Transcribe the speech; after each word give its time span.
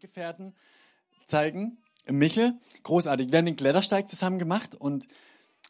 Weggefährten 0.00 0.54
zeigen. 1.26 1.76
Michel, 2.08 2.54
großartig. 2.84 3.30
Wir 3.30 3.38
haben 3.38 3.44
den 3.44 3.56
Klettersteig 3.56 4.08
zusammen 4.08 4.38
gemacht 4.38 4.74
und 4.74 5.06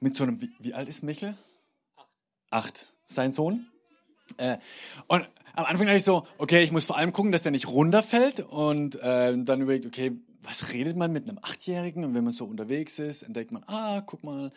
mit 0.00 0.14
so 0.14 0.22
einem, 0.22 0.40
wie, 0.40 0.52
wie 0.60 0.72
alt 0.72 0.88
ist 0.88 1.02
Michel? 1.02 1.36
Acht. 1.96 2.08
Acht, 2.50 2.92
sein 3.06 3.32
Sohn. 3.32 3.66
Äh, 4.36 4.58
und 5.08 5.28
am 5.56 5.64
Anfang 5.64 5.86
dachte 5.86 5.96
ich 5.96 6.04
so, 6.04 6.28
okay, 6.38 6.62
ich 6.62 6.70
muss 6.70 6.84
vor 6.84 6.96
allem 6.96 7.12
gucken, 7.12 7.32
dass 7.32 7.42
der 7.42 7.50
nicht 7.50 7.66
runterfällt 7.66 8.38
und 8.38 8.94
äh, 9.02 9.36
dann 9.36 9.62
überlegt, 9.62 9.86
okay, 9.86 10.12
was 10.44 10.72
redet 10.72 10.96
man 10.96 11.12
mit 11.12 11.28
einem 11.28 11.40
Achtjährigen? 11.42 12.04
Und 12.04 12.14
wenn 12.14 12.22
man 12.22 12.32
so 12.32 12.44
unterwegs 12.44 13.00
ist, 13.00 13.24
entdeckt 13.24 13.50
man, 13.50 13.64
ah, 13.66 14.00
guck 14.06 14.22
mal, 14.22 14.52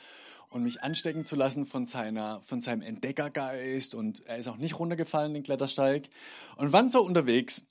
und 0.51 0.61
mich 0.61 0.83
anstecken 0.83 1.25
zu 1.25 1.35
lassen 1.35 1.65
von 1.65 1.87
seiner, 1.87 2.43
von 2.43 2.61
seinem 2.61 2.83
Entdeckergeist 2.83 3.95
und 3.95 4.23
er 4.27 4.37
ist 4.37 4.47
auch 4.47 4.57
nicht 4.57 4.77
runtergefallen, 4.77 5.33
den 5.33 5.41
Klettersteig 5.41 6.09
und 6.57 6.71
waren 6.71 6.89
so 6.89 7.01
unterwegs 7.01 7.65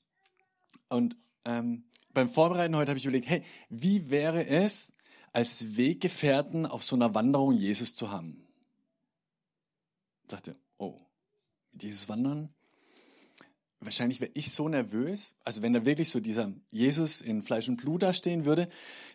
und 0.88 1.16
ähm, 1.44 1.84
beim 2.14 2.30
Vorbereiten 2.30 2.76
heute 2.76 2.90
habe 2.90 2.98
ich 2.98 3.04
überlegt, 3.04 3.28
hey, 3.28 3.42
wie 3.68 4.10
wäre 4.10 4.46
es, 4.46 4.92
als 5.32 5.76
Weggefährten 5.76 6.66
auf 6.66 6.84
so 6.84 6.96
einer 6.96 7.14
Wanderung 7.14 7.52
Jesus 7.52 7.94
zu 7.94 8.10
haben? 8.10 8.46
Ich 10.22 10.28
dachte, 10.28 10.56
oh, 10.78 11.00
mit 11.72 11.82
Jesus 11.82 12.08
wandern? 12.08 12.50
Wahrscheinlich 13.80 14.20
wäre 14.20 14.30
ich 14.34 14.52
so 14.52 14.68
nervös, 14.68 15.34
also 15.42 15.60
wenn 15.62 15.72
da 15.72 15.84
wirklich 15.84 16.10
so 16.10 16.20
dieser 16.20 16.52
Jesus 16.70 17.20
in 17.20 17.42
Fleisch 17.42 17.68
und 17.68 17.78
Blut 17.78 18.02
da 18.02 18.12
stehen 18.12 18.44
würde, 18.44 18.68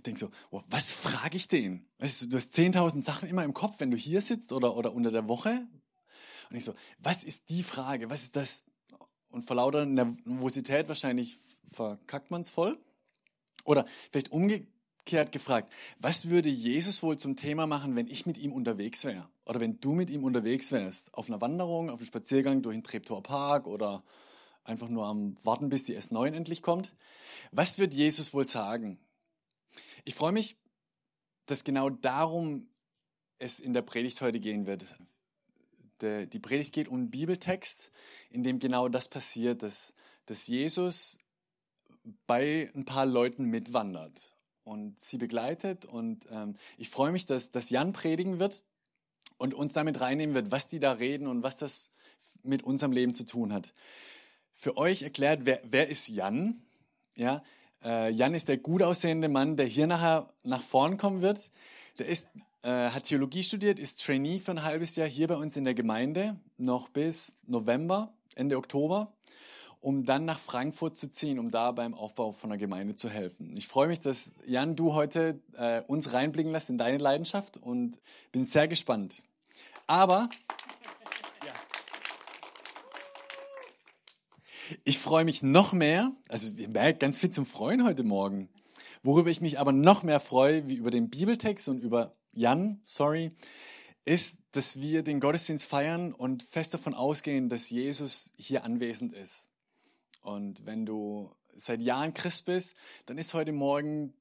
denk 0.05 0.17
so, 0.17 0.29
oh, 0.51 0.61
was 0.69 0.91
frage 0.91 1.37
ich 1.37 1.47
den? 1.47 1.85
Weißt 1.99 2.23
du, 2.23 2.25
du 2.27 2.37
hast 2.37 2.53
10.000 2.53 3.01
Sachen 3.01 3.29
immer 3.29 3.45
im 3.45 3.53
Kopf, 3.53 3.75
wenn 3.79 3.91
du 3.91 3.97
hier 3.97 4.21
sitzt 4.21 4.51
oder, 4.51 4.75
oder 4.75 4.93
unter 4.93 5.11
der 5.11 5.29
Woche. 5.29 5.67
Und 6.49 6.57
ich 6.57 6.65
so, 6.65 6.73
was 6.99 7.23
ist 7.23 7.49
die 7.49 7.63
Frage? 7.63 8.09
Was 8.09 8.23
ist 8.23 8.35
das? 8.35 8.63
Und 9.29 9.43
vor 9.43 9.55
lauter 9.55 9.85
Nervosität 9.85 10.89
wahrscheinlich 10.89 11.39
verkackt 11.71 12.29
man 12.31 12.41
es 12.41 12.49
voll. 12.49 12.77
Oder 13.67 13.85
vielleicht 14.11 14.31
umgekehrt 14.31 15.33
gefragt, 15.33 15.71
was 15.99 16.29
würde 16.29 16.47
Jesus 16.47 17.03
wohl 17.03 17.17
zum 17.17 17.35
Thema 17.35 17.67
machen, 17.67 17.97
wenn 17.97 18.07
ich 18.07 18.25
mit 18.25 18.37
ihm 18.37 18.53
unterwegs 18.53 19.03
wäre? 19.03 19.27
Oder 19.45 19.59
wenn 19.59 19.81
du 19.81 19.93
mit 19.93 20.09
ihm 20.09 20.23
unterwegs 20.23 20.71
wärst? 20.71 21.13
Auf 21.13 21.27
einer 21.27 21.41
Wanderung, 21.41 21.89
auf 21.89 21.99
einem 21.99 22.05
Spaziergang 22.05 22.61
durch 22.61 22.77
den 22.77 22.83
Treptower 22.83 23.21
Park 23.21 23.67
oder 23.67 24.05
einfach 24.63 24.87
nur 24.87 25.05
am 25.05 25.35
Warten, 25.43 25.67
bis 25.67 25.83
die 25.83 25.97
S9 25.97 26.31
endlich 26.31 26.61
kommt. 26.61 26.95
Was 27.51 27.77
wird 27.77 27.93
Jesus 27.93 28.33
wohl 28.33 28.45
sagen? 28.45 28.99
Ich 30.05 30.15
freue 30.15 30.31
mich, 30.31 30.55
dass 31.45 31.65
genau 31.65 31.89
darum 31.89 32.69
es 33.37 33.59
in 33.59 33.73
der 33.73 33.81
Predigt 33.81 34.21
heute 34.21 34.39
gehen 34.39 34.65
wird. 34.65 34.85
Die 36.01 36.39
Predigt 36.39 36.73
geht 36.73 36.87
um 36.87 36.95
einen 36.95 37.11
Bibeltext, 37.11 37.91
in 38.29 38.43
dem 38.43 38.59
genau 38.59 38.87
das 38.87 39.09
passiert, 39.09 39.61
dass, 39.61 39.93
dass 40.25 40.47
Jesus 40.47 41.19
bei 42.25 42.71
ein 42.75 42.85
paar 42.85 43.05
Leuten 43.05 43.45
mitwandert 43.45 44.35
und 44.63 44.99
sie 44.99 45.17
begleitet. 45.17 45.85
Und 45.85 46.25
ähm, 46.29 46.55
ich 46.77 46.89
freue 46.89 47.11
mich, 47.11 47.25
dass, 47.25 47.51
dass 47.51 47.69
Jan 47.69 47.93
predigen 47.93 48.39
wird 48.39 48.63
und 49.37 49.53
uns 49.53 49.73
damit 49.73 50.01
reinnehmen 50.01 50.35
wird, 50.35 50.51
was 50.51 50.67
die 50.67 50.79
da 50.79 50.93
reden 50.93 51.27
und 51.27 51.43
was 51.43 51.57
das 51.57 51.91
mit 52.43 52.63
unserem 52.63 52.91
Leben 52.91 53.13
zu 53.13 53.25
tun 53.25 53.53
hat. 53.53 53.73
Für 54.53 54.77
euch 54.77 55.03
erklärt, 55.03 55.41
wer, 55.43 55.61
wer 55.63 55.89
ist 55.89 56.07
Jan? 56.07 56.61
Ja, 57.15 57.43
äh, 57.83 58.09
Jan 58.11 58.33
ist 58.33 58.47
der 58.47 58.57
gut 58.57 58.81
aussehende 58.81 59.29
Mann, 59.29 59.57
der 59.57 59.65
hier 59.65 59.87
nachher 59.87 60.33
nach 60.43 60.61
vorn 60.61 60.97
kommen 60.97 61.21
wird. 61.21 61.51
Der 61.99 62.07
ist, 62.07 62.27
äh, 62.63 62.89
hat 62.89 63.03
Theologie 63.03 63.43
studiert, 63.43 63.79
ist 63.79 64.03
Trainee 64.03 64.39
für 64.39 64.51
ein 64.51 64.63
halbes 64.63 64.95
Jahr 64.95 65.07
hier 65.07 65.27
bei 65.27 65.35
uns 65.35 65.57
in 65.57 65.65
der 65.65 65.73
Gemeinde, 65.73 66.39
noch 66.57 66.89
bis 66.89 67.35
November, 67.45 68.13
Ende 68.35 68.57
Oktober 68.57 69.13
um 69.87 70.03
dann 70.03 70.25
nach 70.25 70.37
Frankfurt 70.37 70.97
zu 70.97 71.09
ziehen, 71.09 71.39
um 71.39 71.49
da 71.49 71.71
beim 71.71 71.93
Aufbau 71.93 72.33
von 72.33 72.51
einer 72.51 72.57
Gemeinde 72.57 72.97
zu 72.97 73.09
helfen. 73.09 73.55
Ich 73.55 73.69
freue 73.69 73.87
mich, 73.87 74.01
dass 74.01 74.33
Jan, 74.45 74.75
du 74.75 74.95
heute 74.95 75.39
äh, 75.57 75.81
uns 75.83 76.11
reinblicken 76.11 76.51
lässt 76.51 76.69
in 76.69 76.77
deine 76.77 76.97
Leidenschaft 76.97 77.55
und 77.55 77.97
bin 78.33 78.45
sehr 78.45 78.67
gespannt. 78.67 79.23
Aber 79.87 80.27
ich 84.83 84.99
freue 84.99 85.23
mich 85.23 85.41
noch 85.41 85.71
mehr, 85.71 86.11
also 86.27 86.51
ihr 86.51 86.67
merkt 86.67 86.99
ganz 86.99 87.17
viel 87.17 87.29
zum 87.29 87.45
Freuen 87.45 87.85
heute 87.85 88.03
Morgen. 88.03 88.49
Worüber 89.03 89.29
ich 89.29 89.39
mich 89.39 89.57
aber 89.57 89.71
noch 89.71 90.03
mehr 90.03 90.19
freue, 90.19 90.67
wie 90.67 90.75
über 90.75 90.91
den 90.91 91.09
Bibeltext 91.09 91.69
und 91.69 91.79
über 91.79 92.13
Jan, 92.33 92.81
sorry, 92.83 93.31
ist, 94.03 94.37
dass 94.51 94.81
wir 94.81 95.03
den 95.03 95.21
Gottesdienst 95.21 95.65
feiern 95.65 96.11
und 96.11 96.43
fest 96.43 96.73
davon 96.73 96.93
ausgehen, 96.93 97.47
dass 97.47 97.69
Jesus 97.69 98.33
hier 98.35 98.65
anwesend 98.65 99.13
ist. 99.13 99.47
Und 100.27 100.65
wenn 100.65 100.85
du 100.85 101.31
seit 101.55 101.81
Jahren 101.81 102.13
Christ 102.13 102.43
bist, 102.43 102.75
dann 103.05 103.17
ist 103.17 103.33
heute 103.33 103.53
Morgen 103.53 104.13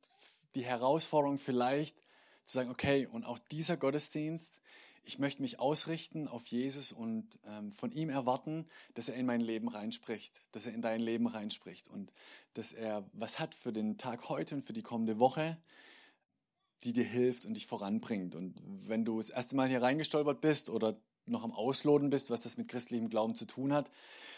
die 0.55 0.65
Herausforderung 0.65 1.37
vielleicht 1.37 1.99
zu 2.45 2.59
sagen, 2.59 2.71
okay, 2.71 3.09
und 3.11 3.25
auch 3.25 3.41
dieser 3.41 3.77
Gottesdienst, 3.77 4.61
ich 5.03 5.19
möchte 5.19 5.43
mich 5.43 5.59
ausrichten 5.59 6.29
auf 6.29 6.47
Jesus 6.47 6.93
und 6.93 7.41
ähm, 7.45 7.73
von 7.73 7.91
ihm 7.91 8.09
erwarten, 8.09 8.69
dass 8.95 9.09
er 9.09 9.17
in 9.17 9.27
mein 9.27 9.41
Leben 9.41 9.67
reinspricht, 9.67 10.45
dass 10.53 10.65
er 10.65 10.75
in 10.75 10.81
dein 10.81 11.01
Leben 11.01 11.27
reinspricht 11.27 11.89
und 11.89 12.13
dass 12.55 12.73
er 12.73 13.05
was 13.13 13.41
hat 13.41 13.57
für 13.57 13.73
den 13.73 13.99
Tag 13.99 14.29
heute 14.29 14.55
und 14.55 14.63
für 14.63 14.73
die 14.73 14.83
kommende 14.83 15.19
Woche, 15.19 15.59
die 16.85 16.93
dir 16.93 17.05
hilft 17.05 17.47
und 17.47 17.55
dich 17.55 17.67
voranbringt. 17.67 18.37
Und 18.37 18.55
wenn 18.65 19.05
du 19.05 19.17
das 19.17 19.31
erste 19.31 19.57
Mal 19.57 19.69
hier 19.69 19.83
reingestolpert 19.83 20.41
bist 20.41 20.71
oder 20.71 21.01
noch 21.25 21.43
am 21.43 21.51
Ausloten 21.51 22.11
bist, 22.11 22.31
was 22.31 22.43
das 22.43 22.57
mit 22.57 22.69
christlichem 22.69 23.11
Glauben 23.11 23.35
zu 23.35 23.45
tun 23.45 23.73
hat, 23.73 23.91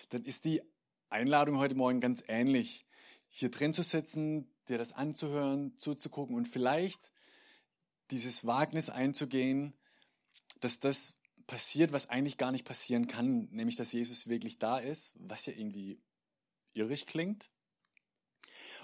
dann 0.08 0.24
ist 0.24 0.46
die 0.46 0.62
Einladung 1.10 1.56
heute 1.56 1.74
Morgen 1.74 2.00
ganz 2.00 2.22
ähnlich. 2.28 2.84
Hier 3.30 3.50
drin 3.50 3.72
zu 3.72 3.82
sitzen, 3.82 4.46
dir 4.68 4.76
das 4.76 4.92
anzuhören, 4.92 5.72
zuzugucken 5.78 6.36
und 6.36 6.46
vielleicht 6.46 7.12
dieses 8.10 8.46
Wagnis 8.46 8.90
einzugehen, 8.90 9.72
dass 10.60 10.80
das 10.80 11.14
passiert, 11.46 11.92
was 11.92 12.10
eigentlich 12.10 12.36
gar 12.36 12.52
nicht 12.52 12.66
passieren 12.66 13.06
kann, 13.06 13.48
nämlich 13.50 13.76
dass 13.76 13.92
Jesus 13.92 14.28
wirklich 14.28 14.58
da 14.58 14.78
ist, 14.78 15.14
was 15.16 15.46
ja 15.46 15.54
irgendwie 15.54 15.98
irrig 16.74 17.06
klingt. 17.06 17.50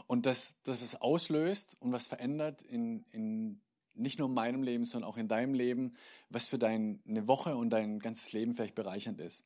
Und 0.06 0.24
dass, 0.24 0.60
dass 0.62 0.80
es 0.80 0.96
auslöst 0.96 1.76
und 1.80 1.92
was 1.92 2.06
verändert 2.06 2.62
in, 2.62 3.04
in 3.10 3.60
nicht 3.92 4.18
nur 4.18 4.28
in 4.28 4.34
meinem 4.34 4.62
Leben, 4.62 4.86
sondern 4.86 5.10
auch 5.10 5.18
in 5.18 5.28
deinem 5.28 5.52
Leben, 5.52 5.94
was 6.30 6.46
für 6.46 6.58
deine 6.58 7.28
Woche 7.28 7.54
und 7.54 7.70
dein 7.70 7.98
ganzes 7.98 8.32
Leben 8.32 8.54
vielleicht 8.54 8.74
bereichernd 8.74 9.20
ist. 9.20 9.44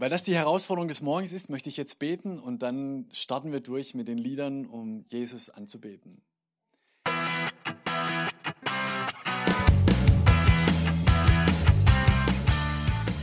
Weil 0.00 0.10
das 0.10 0.22
die 0.22 0.36
Herausforderung 0.36 0.86
des 0.86 1.02
Morgens 1.02 1.32
ist, 1.32 1.50
möchte 1.50 1.68
ich 1.68 1.76
jetzt 1.76 1.98
beten 1.98 2.38
und 2.38 2.62
dann 2.62 3.08
starten 3.12 3.50
wir 3.50 3.58
durch 3.58 3.94
mit 3.94 4.06
den 4.06 4.16
Liedern, 4.16 4.64
um 4.64 5.04
Jesus 5.08 5.50
anzubeten. 5.50 6.22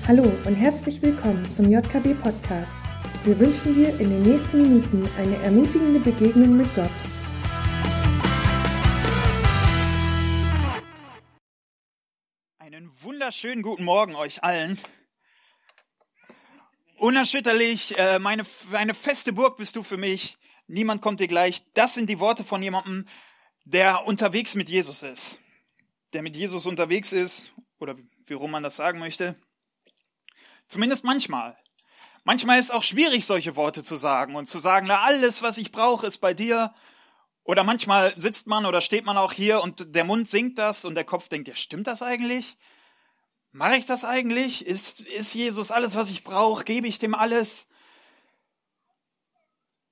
Hallo 0.06 0.30
und 0.46 0.56
herzlich 0.56 1.02
willkommen 1.02 1.46
zum 1.56 1.72
JKB 1.72 2.22
Podcast. 2.22 2.74
Wir 3.24 3.40
wünschen 3.40 3.74
dir 3.74 3.98
in 3.98 4.10
den 4.10 4.24
nächsten 4.24 4.62
Minuten 4.62 5.10
eine 5.18 5.38
ermutigende 5.38 6.02
Begegnung 6.02 6.58
mit 6.58 6.68
Gott. 6.76 6.92
Einen 12.60 12.92
wunderschönen 13.02 13.64
guten 13.64 13.86
Morgen 13.86 14.16
euch 14.16 14.44
allen. 14.44 14.78
Unerschütterlich, 17.06 17.96
äh, 18.00 18.18
meine, 18.18 18.42
eine 18.72 18.96
feste 18.96 19.32
Burg 19.32 19.58
bist 19.58 19.76
du 19.76 19.84
für 19.84 19.96
mich. 19.96 20.40
Niemand 20.66 21.04
kommt 21.04 21.20
dir 21.20 21.28
gleich. 21.28 21.62
Das 21.76 21.94
sind 21.94 22.10
die 22.10 22.20
Worte 22.20 22.44
von 22.44 22.64
jemandem, 22.64 23.06
der 23.64 24.08
unterwegs 24.08 24.56
mit 24.56 24.70
Jesus 24.70 25.04
ist. 25.04 25.38
Der 26.14 26.24
mit 26.24 26.36
Jesus 26.36 26.66
unterwegs 26.66 27.12
ist, 27.12 27.54
oder 27.78 27.96
wie 28.26 28.34
rum 28.34 28.50
man 28.50 28.64
das 28.64 28.78
sagen 28.78 28.98
möchte. 28.98 29.36
Zumindest 30.68 31.04
manchmal. 31.04 31.56
Manchmal 32.24 32.58
ist 32.58 32.66
es 32.66 32.72
auch 32.72 32.82
schwierig, 32.82 33.24
solche 33.24 33.56
Worte 33.56 33.84
zu 33.84 33.98
sagen 33.98 34.36
und 34.36 34.48
zu 34.48 34.58
sagen, 34.58 34.88
na, 34.88 35.02
alles, 35.02 35.44
was 35.44 35.60
ich 35.60 35.72
brauche, 35.72 36.08
ist 36.08 36.18
bei 36.18 36.34
dir. 36.34 36.74
Oder 37.44 37.64
manchmal 37.64 38.20
sitzt 38.20 38.48
man 38.48 38.66
oder 38.66 38.82
steht 38.82 39.06
man 39.06 39.16
auch 39.16 39.32
hier 39.32 39.62
und 39.62 39.94
der 39.94 40.06
Mund 40.06 40.32
singt 40.32 40.58
das 40.58 40.86
und 40.86 40.96
der 40.96 41.04
Kopf 41.04 41.30
denkt, 41.30 41.50
ja, 41.50 41.56
stimmt 41.56 41.86
das 41.86 42.02
eigentlich? 42.02 42.58
Mache 43.56 43.78
ich 43.78 43.86
das 43.86 44.04
eigentlich? 44.04 44.66
Ist, 44.66 45.00
ist 45.00 45.34
Jesus 45.34 45.72
alles, 45.72 45.96
was 45.96 46.10
ich 46.10 46.26
brauche? 46.26 46.66
Gebe 46.66 46.90
ich 46.90 47.00
dem 47.00 47.16
alles? 47.16 47.68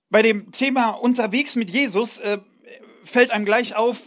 Bei 0.09 0.21
dem 0.21 0.51
Thema 0.51 0.89
unterwegs 0.89 1.55
mit 1.55 1.69
Jesus 1.69 2.17
äh, 2.17 2.39
fällt 3.05 3.31
einem 3.31 3.45
gleich 3.45 3.73
auf, 3.73 4.01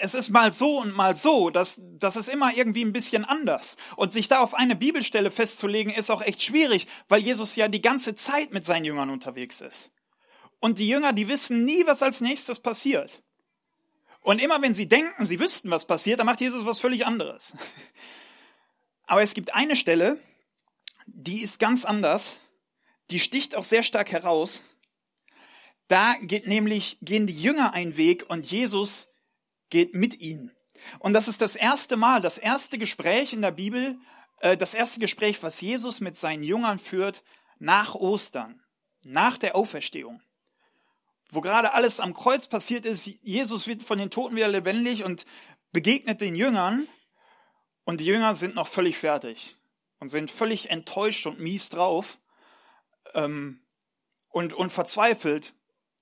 es 0.00 0.14
ist 0.14 0.30
mal 0.30 0.52
so 0.52 0.80
und 0.80 0.96
mal 0.96 1.14
so, 1.14 1.50
das, 1.50 1.80
das 1.80 2.16
ist 2.16 2.28
immer 2.28 2.56
irgendwie 2.56 2.84
ein 2.84 2.92
bisschen 2.92 3.24
anders. 3.24 3.76
Und 3.94 4.12
sich 4.12 4.26
da 4.26 4.40
auf 4.40 4.54
eine 4.54 4.74
Bibelstelle 4.74 5.30
festzulegen, 5.30 5.92
ist 5.92 6.10
auch 6.10 6.20
echt 6.20 6.42
schwierig, 6.42 6.88
weil 7.08 7.20
Jesus 7.20 7.54
ja 7.54 7.68
die 7.68 7.80
ganze 7.80 8.16
Zeit 8.16 8.52
mit 8.52 8.64
seinen 8.64 8.84
Jüngern 8.84 9.10
unterwegs 9.10 9.60
ist. 9.60 9.92
Und 10.58 10.80
die 10.80 10.88
Jünger, 10.88 11.12
die 11.12 11.28
wissen 11.28 11.64
nie, 11.64 11.86
was 11.86 12.02
als 12.02 12.20
nächstes 12.20 12.58
passiert. 12.58 13.22
Und 14.22 14.42
immer 14.42 14.60
wenn 14.60 14.74
sie 14.74 14.88
denken, 14.88 15.24
sie 15.24 15.38
wüssten, 15.38 15.70
was 15.70 15.86
passiert, 15.86 16.18
dann 16.18 16.26
macht 16.26 16.40
Jesus 16.40 16.64
was 16.64 16.80
völlig 16.80 17.06
anderes. 17.06 17.52
Aber 19.08 19.22
es 19.22 19.34
gibt 19.34 19.54
eine 19.54 19.74
Stelle, 19.74 20.20
die 21.06 21.42
ist 21.42 21.58
ganz 21.58 21.86
anders, 21.86 22.40
die 23.10 23.18
sticht 23.18 23.56
auch 23.56 23.64
sehr 23.64 23.82
stark 23.82 24.12
heraus. 24.12 24.62
Da 25.88 26.14
geht 26.20 26.46
nämlich, 26.46 26.98
gehen 27.00 27.26
die 27.26 27.40
Jünger 27.40 27.72
einen 27.72 27.96
Weg 27.96 28.28
und 28.28 28.50
Jesus 28.50 29.08
geht 29.70 29.94
mit 29.94 30.20
ihnen. 30.20 30.54
Und 30.98 31.14
das 31.14 31.26
ist 31.26 31.40
das 31.40 31.56
erste 31.56 31.96
Mal, 31.96 32.20
das 32.20 32.36
erste 32.36 32.76
Gespräch 32.76 33.32
in 33.32 33.40
der 33.40 33.50
Bibel, 33.50 33.98
äh, 34.40 34.58
das 34.58 34.74
erste 34.74 35.00
Gespräch, 35.00 35.42
was 35.42 35.62
Jesus 35.62 36.00
mit 36.00 36.16
seinen 36.18 36.42
Jüngern 36.42 36.78
führt 36.78 37.24
nach 37.58 37.94
Ostern, 37.94 38.62
nach 39.02 39.38
der 39.38 39.56
Auferstehung. 39.56 40.20
Wo 41.30 41.40
gerade 41.40 41.72
alles 41.72 41.98
am 41.98 42.12
Kreuz 42.12 42.46
passiert 42.46 42.84
ist, 42.84 43.06
Jesus 43.22 43.66
wird 43.66 43.82
von 43.82 43.98
den 43.98 44.10
Toten 44.10 44.36
wieder 44.36 44.48
lebendig 44.48 45.02
und 45.02 45.24
begegnet 45.72 46.20
den 46.20 46.36
Jüngern 46.36 46.86
und 47.88 48.02
die 48.02 48.04
Jünger 48.04 48.34
sind 48.34 48.54
noch 48.54 48.68
völlig 48.68 48.98
fertig 48.98 49.56
und 49.98 50.10
sind 50.10 50.30
völlig 50.30 50.68
enttäuscht 50.68 51.24
und 51.24 51.40
mies 51.40 51.70
drauf 51.70 52.18
ähm, 53.14 53.62
und, 54.28 54.52
und 54.52 54.70
verzweifelt, 54.70 55.54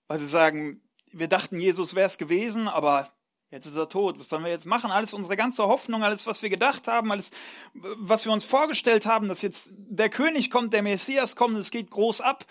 weil 0.08 0.18
sie 0.18 0.26
sagen, 0.26 0.82
wir 1.12 1.28
dachten, 1.28 1.60
Jesus 1.60 1.94
wäre 1.94 2.08
es 2.08 2.18
gewesen, 2.18 2.66
aber 2.66 3.12
jetzt 3.52 3.66
ist 3.66 3.76
er 3.76 3.88
tot. 3.88 4.18
Was 4.18 4.30
sollen 4.30 4.42
wir 4.42 4.50
jetzt 4.50 4.66
machen? 4.66 4.90
Alles 4.90 5.14
unsere 5.14 5.36
ganze 5.36 5.62
Hoffnung, 5.68 6.02
alles, 6.02 6.26
was 6.26 6.42
wir 6.42 6.50
gedacht 6.50 6.88
haben, 6.88 7.12
alles, 7.12 7.30
was 7.72 8.24
wir 8.24 8.32
uns 8.32 8.44
vorgestellt 8.44 9.06
haben, 9.06 9.28
dass 9.28 9.40
jetzt 9.40 9.72
der 9.76 10.08
König 10.08 10.50
kommt, 10.50 10.72
der 10.72 10.82
Messias 10.82 11.36
kommt, 11.36 11.56
es 11.56 11.70
geht 11.70 11.92
groß 11.92 12.20
ab, 12.20 12.46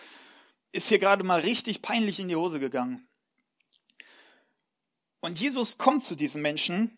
ist 0.71 0.87
hier 0.87 0.99
gerade 0.99 1.25
mal 1.25 1.41
richtig 1.41 1.81
peinlich 1.81 2.21
in 2.21 2.29
die 2.29 2.37
Hose 2.37 2.61
gegangen. 2.61 3.05
Und 5.19 5.37
Jesus 5.37 5.77
kommt 5.77 6.05
zu 6.05 6.15
diesen 6.15 6.41
Menschen 6.41 6.97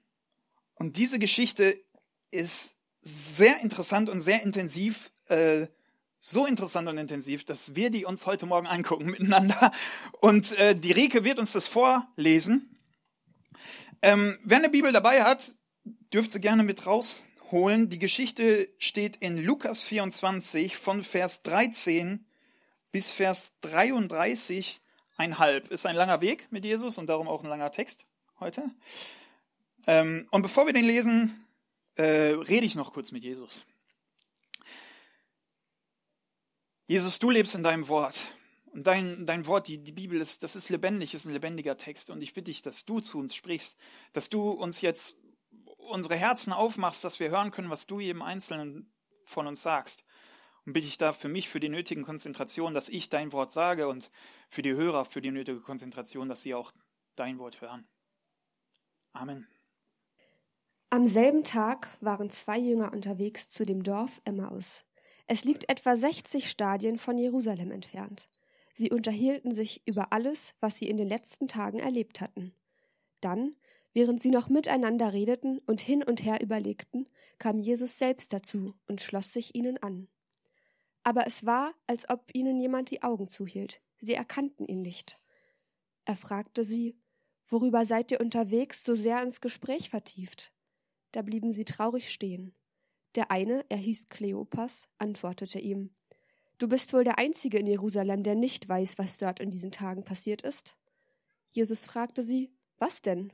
und 0.75 0.97
diese 0.97 1.17
Geschichte 1.17 1.83
ist 2.31 2.73
sehr 3.01 3.61
interessant 3.61 4.09
und 4.09 4.21
sehr 4.21 4.43
intensiv, 4.43 5.11
äh, 5.27 5.67
so 6.19 6.45
interessant 6.45 6.89
und 6.89 6.97
intensiv, 6.97 7.45
dass 7.45 7.75
wir 7.75 7.89
die 7.89 8.05
uns 8.05 8.25
heute 8.25 8.45
Morgen 8.45 8.67
angucken 8.67 9.05
miteinander. 9.11 9.71
Und 10.19 10.51
äh, 10.57 10.75
die 10.75 10.91
Rike 10.91 11.23
wird 11.23 11.39
uns 11.39 11.53
das 11.53 11.67
vorlesen. 11.67 12.77
Ähm, 14.01 14.37
wer 14.43 14.57
eine 14.57 14.69
Bibel 14.69 14.91
dabei 14.91 15.23
hat, 15.23 15.53
dürft 16.13 16.31
sie 16.31 16.39
gerne 16.39 16.63
mit 16.63 16.85
rausholen. 16.85 17.89
Die 17.89 17.99
Geschichte 17.99 18.69
steht 18.77 19.15
in 19.17 19.43
Lukas 19.43 19.83
24 19.83 20.77
von 20.77 21.03
Vers 21.03 21.41
13 21.43 22.25
bis 22.91 23.11
Vers 23.11 23.53
33 23.61 24.81
einhalb. 25.17 25.71
Ist 25.71 25.85
ein 25.85 25.95
langer 25.95 26.21
Weg 26.21 26.47
mit 26.51 26.63
Jesus 26.63 26.97
und 26.97 27.07
darum 27.07 27.27
auch 27.27 27.43
ein 27.43 27.49
langer 27.49 27.71
Text 27.71 28.05
heute. 28.39 28.69
Ähm, 29.87 30.27
und 30.31 30.41
bevor 30.41 30.65
wir 30.65 30.73
den 30.73 30.85
lesen, 30.85 31.46
äh, 31.97 32.33
rede 32.33 32.65
ich 32.65 32.75
noch 32.75 32.93
kurz 32.93 33.11
mit 33.11 33.23
Jesus. 33.23 33.65
Jesus, 36.87 37.19
du 37.19 37.29
lebst 37.29 37.55
in 37.55 37.63
deinem 37.63 37.87
Wort. 37.89 38.17
Und 38.67 38.85
dein, 38.87 39.25
dein 39.25 39.45
Wort, 39.47 39.67
die, 39.67 39.79
die 39.79 39.91
Bibel, 39.91 40.21
ist, 40.21 40.43
das 40.43 40.55
ist 40.55 40.69
lebendig, 40.69 41.13
ist 41.13 41.25
ein 41.25 41.33
lebendiger 41.33 41.77
Text. 41.77 42.09
Und 42.09 42.21
ich 42.21 42.33
bitte 42.33 42.51
dich, 42.51 42.61
dass 42.61 42.85
du 42.85 42.99
zu 42.99 43.17
uns 43.17 43.35
sprichst, 43.35 43.75
dass 44.13 44.29
du 44.29 44.51
uns 44.51 44.81
jetzt 44.81 45.15
unsere 45.77 46.15
Herzen 46.15 46.53
aufmachst, 46.53 47.03
dass 47.03 47.19
wir 47.19 47.29
hören 47.29 47.51
können, 47.51 47.69
was 47.69 47.87
du 47.87 47.99
jedem 47.99 48.21
Einzelnen 48.21 48.91
von 49.25 49.47
uns 49.47 49.61
sagst. 49.61 50.03
Und 50.65 50.73
bitte 50.73 50.87
ich 50.87 50.97
da 50.97 51.13
für 51.13 51.29
mich, 51.29 51.49
für 51.49 51.59
die 51.59 51.69
nötigen 51.69 52.03
Konzentration, 52.03 52.73
dass 52.73 52.89
ich 52.89 53.09
dein 53.09 53.31
Wort 53.31 53.51
sage 53.51 53.87
und 53.87 54.11
für 54.47 54.61
die 54.61 54.73
Hörer, 54.73 55.05
für 55.05 55.21
die 55.21 55.31
nötige 55.31 55.61
Konzentration, 55.61 56.29
dass 56.29 56.41
sie 56.41 56.53
auch 56.53 56.73
dein 57.15 57.39
Wort 57.39 57.61
hören. 57.61 57.87
Amen. 59.13 59.47
Am 60.89 61.05
selben 61.05 61.43
Tag 61.43 61.89
waren 61.99 62.29
zwei 62.29 62.57
Jünger 62.57 62.93
unterwegs 62.93 63.49
zu 63.49 63.65
dem 63.65 63.83
Dorf 63.83 64.21
Emmaus. 64.23 64.85
Es 65.25 65.43
liegt 65.43 65.69
etwa 65.69 65.97
60 65.97 66.49
Stadien 66.49 66.97
von 66.97 67.17
Jerusalem 67.17 67.71
entfernt. 67.71 68.29
Sie 68.73 68.89
unterhielten 68.89 69.51
sich 69.51 69.85
über 69.85 70.13
alles, 70.13 70.55
was 70.61 70.79
sie 70.79 70.87
in 70.87 70.95
den 70.95 71.09
letzten 71.09 71.49
Tagen 71.49 71.79
erlebt 71.79 72.21
hatten. 72.21 72.53
Dann, 73.19 73.57
während 73.91 74.21
sie 74.21 74.29
noch 74.29 74.47
miteinander 74.47 75.11
redeten 75.11 75.59
und 75.67 75.81
hin 75.81 76.03
und 76.03 76.23
her 76.23 76.41
überlegten, 76.41 77.09
kam 77.37 77.59
Jesus 77.59 77.97
selbst 77.97 78.31
dazu 78.31 78.73
und 78.87 79.01
schloss 79.01 79.33
sich 79.33 79.55
ihnen 79.55 79.77
an. 79.83 80.07
Aber 81.03 81.27
es 81.27 81.45
war, 81.45 81.73
als 81.85 82.09
ob 82.09 82.33
ihnen 82.33 82.61
jemand 82.61 82.91
die 82.91 83.03
Augen 83.03 83.27
zuhielt. 83.27 83.81
Sie 83.99 84.13
erkannten 84.13 84.65
ihn 84.65 84.83
nicht. 84.83 85.19
Er 86.05 86.15
fragte 86.15 86.63
sie, 86.63 86.97
Worüber 87.49 87.85
seid 87.85 88.11
ihr 88.11 88.21
unterwegs 88.21 88.85
so 88.85 88.93
sehr 88.93 89.21
ins 89.21 89.41
Gespräch 89.41 89.89
vertieft? 89.89 90.53
Da 91.11 91.21
blieben 91.21 91.51
sie 91.51 91.65
traurig 91.65 92.11
stehen. 92.11 92.53
Der 93.15 93.31
eine, 93.31 93.65
er 93.69 93.77
hieß 93.77 94.09
Kleopas, 94.09 94.87
antwortete 94.97 95.59
ihm 95.59 95.91
Du 96.57 96.67
bist 96.67 96.91
wohl 96.93 97.03
der 97.03 97.19
Einzige 97.19 97.59
in 97.59 97.67
Jerusalem, 97.67 98.23
der 98.23 98.35
nicht 98.35 98.67
weiß, 98.67 98.97
was 98.97 99.19
dort 99.19 99.39
in 99.39 99.51
diesen 99.51 99.71
Tagen 99.71 100.03
passiert 100.03 100.41
ist. 100.41 100.75
Jesus 101.51 101.85
fragte 101.85 102.23
sie 102.23 102.51
Was 102.79 103.01
denn? 103.01 103.31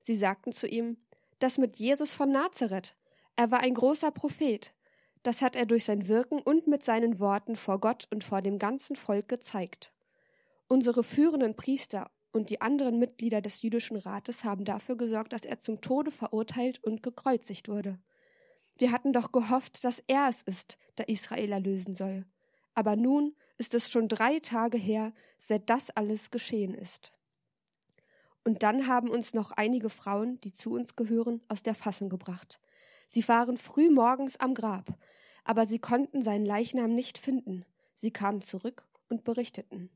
Sie 0.00 0.16
sagten 0.16 0.52
zu 0.52 0.66
ihm 0.66 0.96
Das 1.38 1.58
mit 1.58 1.78
Jesus 1.78 2.14
von 2.14 2.30
Nazareth. 2.30 2.96
Er 3.36 3.50
war 3.50 3.60
ein 3.60 3.74
großer 3.74 4.10
Prophet. 4.10 4.74
Das 5.22 5.42
hat 5.42 5.56
er 5.56 5.66
durch 5.66 5.84
sein 5.84 6.08
Wirken 6.08 6.40
und 6.40 6.66
mit 6.66 6.84
seinen 6.84 7.18
Worten 7.18 7.56
vor 7.56 7.80
Gott 7.80 8.06
und 8.10 8.24
vor 8.24 8.42
dem 8.42 8.58
ganzen 8.58 8.96
Volk 8.96 9.28
gezeigt. 9.28 9.92
Unsere 10.68 11.04
führenden 11.04 11.54
Priester 11.54 12.10
und 12.36 12.50
die 12.50 12.60
anderen 12.60 12.98
Mitglieder 12.98 13.40
des 13.40 13.62
jüdischen 13.62 13.96
Rates 13.96 14.44
haben 14.44 14.66
dafür 14.66 14.96
gesorgt, 14.96 15.32
dass 15.32 15.46
er 15.46 15.58
zum 15.58 15.80
Tode 15.80 16.10
verurteilt 16.10 16.84
und 16.84 17.02
gekreuzigt 17.02 17.66
wurde. 17.66 17.98
Wir 18.76 18.92
hatten 18.92 19.14
doch 19.14 19.32
gehofft, 19.32 19.82
dass 19.84 20.02
er 20.06 20.28
es 20.28 20.42
ist, 20.42 20.76
der 20.98 21.08
Israel 21.08 21.50
erlösen 21.50 21.96
soll. 21.96 22.26
Aber 22.74 22.94
nun 22.94 23.34
ist 23.56 23.72
es 23.72 23.90
schon 23.90 24.08
drei 24.08 24.38
Tage 24.38 24.76
her, 24.76 25.14
seit 25.38 25.70
das 25.70 25.88
alles 25.88 26.30
geschehen 26.30 26.74
ist. 26.74 27.14
Und 28.44 28.62
dann 28.62 28.86
haben 28.86 29.08
uns 29.08 29.32
noch 29.32 29.50
einige 29.52 29.88
Frauen, 29.88 30.38
die 30.42 30.52
zu 30.52 30.74
uns 30.74 30.94
gehören, 30.94 31.40
aus 31.48 31.62
der 31.62 31.74
Fassung 31.74 32.10
gebracht. 32.10 32.60
Sie 33.08 33.26
waren 33.28 33.56
früh 33.56 33.88
morgens 33.88 34.36
am 34.36 34.52
Grab, 34.52 34.98
aber 35.42 35.64
sie 35.64 35.78
konnten 35.78 36.20
seinen 36.20 36.44
Leichnam 36.44 36.94
nicht 36.94 37.16
finden. 37.16 37.64
Sie 37.94 38.10
kamen 38.10 38.42
zurück 38.42 38.86
und 39.08 39.24
berichteten. 39.24 39.88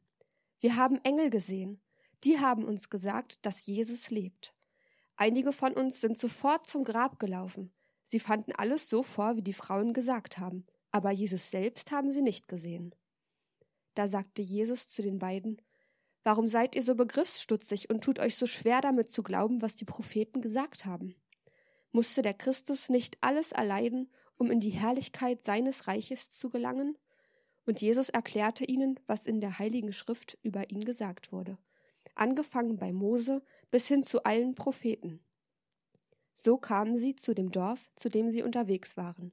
Wir 0.60 0.76
haben 0.76 1.04
Engel 1.04 1.28
gesehen, 1.28 1.82
die 2.24 2.38
haben 2.38 2.64
uns 2.64 2.90
gesagt, 2.90 3.44
dass 3.46 3.66
Jesus 3.66 4.10
lebt. 4.10 4.54
Einige 5.16 5.52
von 5.52 5.72
uns 5.72 6.00
sind 6.00 6.18
sofort 6.20 6.66
zum 6.66 6.84
Grab 6.84 7.18
gelaufen. 7.18 7.72
Sie 8.04 8.20
fanden 8.20 8.52
alles 8.52 8.88
so 8.88 9.02
vor, 9.02 9.36
wie 9.36 9.42
die 9.42 9.52
Frauen 9.52 9.92
gesagt 9.92 10.38
haben, 10.38 10.66
aber 10.90 11.10
Jesus 11.10 11.50
selbst 11.50 11.90
haben 11.92 12.10
sie 12.10 12.22
nicht 12.22 12.48
gesehen. 12.48 12.94
Da 13.94 14.08
sagte 14.08 14.42
Jesus 14.42 14.88
zu 14.88 15.02
den 15.02 15.18
beiden 15.18 15.60
Warum 16.22 16.48
seid 16.48 16.76
ihr 16.76 16.82
so 16.82 16.94
begriffsstutzig 16.94 17.88
und 17.88 18.04
tut 18.04 18.18
euch 18.18 18.36
so 18.36 18.46
schwer 18.46 18.82
damit 18.82 19.08
zu 19.08 19.22
glauben, 19.22 19.62
was 19.62 19.74
die 19.74 19.86
Propheten 19.86 20.42
gesagt 20.42 20.84
haben? 20.84 21.14
Musste 21.92 22.20
der 22.20 22.34
Christus 22.34 22.90
nicht 22.90 23.16
alles 23.22 23.52
erleiden, 23.52 24.12
um 24.36 24.50
in 24.50 24.60
die 24.60 24.70
Herrlichkeit 24.70 25.44
seines 25.44 25.86
Reiches 25.86 26.30
zu 26.30 26.50
gelangen? 26.50 26.98
Und 27.64 27.80
Jesus 27.80 28.10
erklärte 28.10 28.64
ihnen, 28.66 29.00
was 29.06 29.26
in 29.26 29.40
der 29.40 29.58
heiligen 29.58 29.94
Schrift 29.94 30.38
über 30.42 30.70
ihn 30.70 30.84
gesagt 30.84 31.32
wurde 31.32 31.56
angefangen 32.14 32.76
bei 32.76 32.92
Mose 32.92 33.42
bis 33.70 33.88
hin 33.88 34.02
zu 34.02 34.24
allen 34.24 34.54
Propheten. 34.54 35.20
So 36.34 36.58
kamen 36.58 36.96
sie 36.96 37.16
zu 37.16 37.34
dem 37.34 37.50
Dorf, 37.50 37.90
zu 37.96 38.08
dem 38.08 38.30
sie 38.30 38.42
unterwegs 38.42 38.96
waren. 38.96 39.32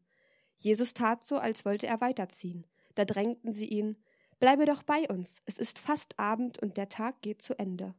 Jesus 0.58 0.94
tat 0.94 1.24
so, 1.24 1.38
als 1.38 1.66
wollte 1.66 1.88
er 1.88 2.02
weiterziehen. 2.02 2.66
Da 2.96 3.06
drängten 3.06 3.54
sie 3.54 3.68
ihn 3.68 3.98
Bleibe 4.40 4.66
doch 4.66 4.84
bei 4.84 5.08
uns, 5.10 5.42
es 5.46 5.58
ist 5.58 5.80
fast 5.80 6.20
Abend 6.20 6.60
und 6.60 6.78
der 6.78 6.90
Tag 6.90 7.22
geht 7.22 7.42
zu 7.42 7.58
Ende. 7.58 7.96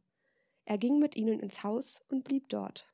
Er 0.63 0.77
ging 0.77 0.99
mit 0.99 1.17
ihnen 1.17 1.39
ins 1.39 1.63
Haus 1.63 2.01
und 2.07 2.23
blieb 2.23 2.47
dort. 2.49 2.87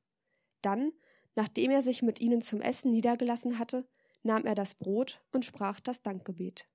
Dann, 0.62 0.94
nachdem 1.36 1.70
er 1.70 1.84
sich 1.84 2.02
mit 2.02 2.20
ihnen 2.20 2.42
zum 2.42 2.62
Essen 2.62 2.90
niedergelassen 2.90 3.60
hatte, 3.60 3.88
nahm 4.24 4.46
er 4.46 4.56
das 4.56 4.74
Brot 4.74 5.22
und 5.32 5.46
sprach 5.46 5.80
das 5.80 6.02
Dankgebet. 6.02 6.68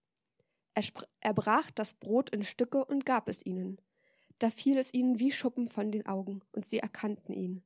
Er, 0.75 0.85
er 1.21 1.35
brach 1.35 1.73
das 1.73 1.95
Brot 1.95 2.31
in 2.31 2.45
Stücke 2.45 2.85
und 2.85 3.05
gab 3.05 3.29
es 3.29 3.45
ihnen. 3.45 3.81
Da 4.41 4.51
fiel 4.51 4.79
es 4.79 4.93
ihnen 4.95 5.21
wie 5.21 5.31
Schuppen 5.31 5.69
von 5.69 5.93
den 5.93 6.07
Augen, 6.07 6.43
und 6.53 6.67
sie 6.67 6.79
erkannten 6.79 7.35
ihn. 7.35 7.63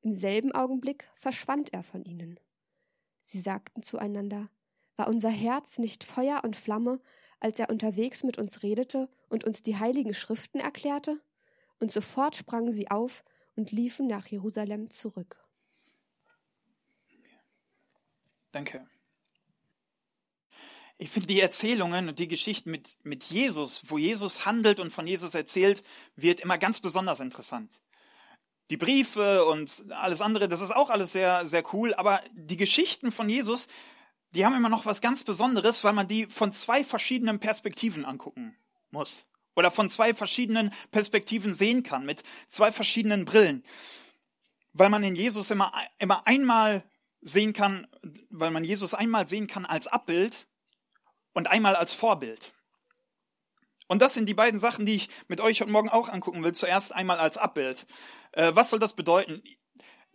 Im 0.00 0.14
selben 0.14 0.52
Augenblick 0.52 1.08
verschwand 1.14 1.72
er 1.72 1.82
von 1.82 2.02
ihnen. 2.02 2.40
Sie 3.22 3.38
sagten 3.38 3.82
zueinander 3.82 4.50
War 4.96 5.08
unser 5.08 5.28
Herz 5.28 5.78
nicht 5.78 6.02
Feuer 6.02 6.40
und 6.42 6.56
Flamme, 6.56 7.00
als 7.40 7.58
er 7.58 7.68
unterwegs 7.68 8.24
mit 8.24 8.38
uns 8.38 8.62
redete 8.62 9.10
und 9.28 9.44
uns 9.44 9.62
die 9.62 9.76
heiligen 9.76 10.14
Schriften 10.14 10.60
erklärte? 10.60 11.20
Und 11.78 11.92
sofort 11.92 12.36
sprangen 12.36 12.72
sie 12.72 12.90
auf 12.90 13.22
und 13.54 13.70
liefen 13.70 14.06
nach 14.06 14.26
Jerusalem 14.26 14.88
zurück. 14.90 15.44
Danke. 18.50 18.86
Ich 21.04 21.10
finde 21.10 21.26
die 21.26 21.40
Erzählungen 21.42 22.08
und 22.08 22.18
die 22.18 22.28
Geschichten 22.28 22.70
mit, 22.70 22.96
mit 23.02 23.24
Jesus, 23.24 23.82
wo 23.88 23.98
Jesus 23.98 24.46
handelt 24.46 24.80
und 24.80 24.90
von 24.90 25.06
Jesus 25.06 25.34
erzählt, 25.34 25.84
wird 26.16 26.40
immer 26.40 26.56
ganz 26.56 26.80
besonders 26.80 27.20
interessant. 27.20 27.78
Die 28.70 28.78
Briefe 28.78 29.44
und 29.44 29.84
alles 29.90 30.22
andere, 30.22 30.48
das 30.48 30.62
ist 30.62 30.74
auch 30.74 30.88
alles 30.88 31.12
sehr, 31.12 31.46
sehr 31.46 31.62
cool, 31.74 31.92
aber 31.92 32.22
die 32.32 32.56
Geschichten 32.56 33.12
von 33.12 33.28
Jesus, 33.28 33.68
die 34.30 34.46
haben 34.46 34.56
immer 34.56 34.70
noch 34.70 34.86
was 34.86 35.02
ganz 35.02 35.24
Besonderes, 35.24 35.84
weil 35.84 35.92
man 35.92 36.08
die 36.08 36.24
von 36.24 36.54
zwei 36.54 36.82
verschiedenen 36.82 37.38
Perspektiven 37.38 38.06
angucken 38.06 38.56
muss 38.90 39.26
oder 39.56 39.70
von 39.70 39.90
zwei 39.90 40.14
verschiedenen 40.14 40.72
Perspektiven 40.90 41.52
sehen 41.52 41.82
kann, 41.82 42.06
mit 42.06 42.22
zwei 42.48 42.72
verschiedenen 42.72 43.26
Brillen. 43.26 43.62
Weil 44.72 44.88
man 44.88 45.02
in 45.02 45.16
Jesus 45.16 45.50
immer, 45.50 45.70
immer 45.98 46.26
einmal 46.26 46.82
sehen 47.20 47.52
kann, 47.52 47.88
weil 48.30 48.50
man 48.50 48.64
Jesus 48.64 48.94
einmal 48.94 49.26
sehen 49.26 49.48
kann 49.48 49.66
als 49.66 49.86
Abbild 49.86 50.46
und 51.34 51.48
einmal 51.48 51.76
als 51.76 51.92
Vorbild. 51.92 52.54
Und 53.86 54.00
das 54.00 54.14
sind 54.14 54.26
die 54.26 54.34
beiden 54.34 54.58
Sachen, 54.58 54.86
die 54.86 54.96
ich 54.96 55.08
mit 55.28 55.40
euch 55.40 55.60
heute 55.60 55.70
Morgen 55.70 55.90
auch 55.90 56.08
angucken 56.08 56.42
will. 56.42 56.52
Zuerst 56.52 56.94
einmal 56.94 57.18
als 57.18 57.36
Abbild. 57.36 57.86
Äh, 58.32 58.52
was 58.54 58.70
soll 58.70 58.78
das 58.78 58.94
bedeuten? 58.94 59.42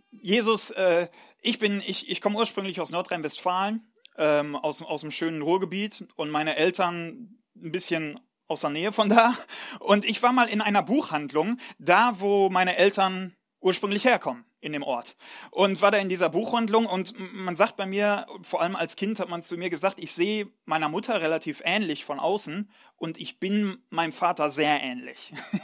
Jesus, 0.09 0.71
äh, 0.71 1.07
ich 1.41 1.59
bin, 1.59 1.81
ich, 1.85 2.09
ich 2.09 2.19
komme 2.21 2.37
ursprünglich 2.37 2.81
aus 2.81 2.89
Nordrhein-Westfalen, 2.89 3.93
ähm, 4.17 4.55
aus, 4.55 4.81
aus 4.81 5.01
dem 5.01 5.11
schönen 5.11 5.43
Ruhrgebiet 5.43 6.07
und 6.15 6.31
meine 6.31 6.55
Eltern 6.55 7.37
ein 7.55 7.71
bisschen 7.71 8.19
aus 8.47 8.61
der 8.61 8.71
Nähe 8.71 8.91
von 8.91 9.09
da. 9.09 9.35
Und 9.79 10.03
ich 10.03 10.23
war 10.23 10.33
mal 10.33 10.49
in 10.49 10.61
einer 10.61 10.81
Buchhandlung, 10.81 11.59
da 11.77 12.19
wo 12.19 12.49
meine 12.49 12.77
Eltern 12.77 13.35
ursprünglich 13.59 14.03
herkommen 14.03 14.48
in 14.61 14.73
dem 14.73 14.83
Ort. 14.83 15.15
Und 15.51 15.81
war 15.81 15.91
da 15.91 15.97
in 15.97 16.09
dieser 16.09 16.29
Buchhandlung 16.29 16.85
und 16.85 17.13
man 17.17 17.55
sagt 17.55 17.77
bei 17.77 17.85
mir, 17.85 18.25
vor 18.41 18.61
allem 18.61 18.75
als 18.75 18.95
Kind 18.95 19.19
hat 19.19 19.29
man 19.29 19.43
zu 19.43 19.57
mir 19.57 19.69
gesagt, 19.69 19.99
ich 19.99 20.13
sehe 20.13 20.51
meiner 20.65 20.89
Mutter 20.89 21.21
relativ 21.21 21.61
ähnlich 21.63 22.03
von 22.03 22.19
außen 22.19 22.69
und 22.97 23.17
ich 23.17 23.39
bin 23.39 23.77
meinem 23.89 24.11
Vater 24.11 24.49
sehr 24.49 24.81
ähnlich. 24.81 25.33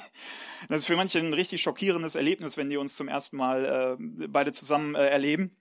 Das 0.68 0.80
ist 0.80 0.86
für 0.86 0.96
manche 0.96 1.20
ein 1.20 1.34
richtig 1.34 1.62
schockierendes 1.62 2.16
Erlebnis, 2.16 2.58
wenn 2.58 2.72
die 2.72 2.78
uns 2.78 2.96
zum 2.96 3.08
ersten 3.08 3.38
Mal 3.38 3.98
äh, 4.00 4.28
beide 4.28 4.52
zusammen 4.52 4.96
äh, 4.96 5.10
erleben. 5.10 5.56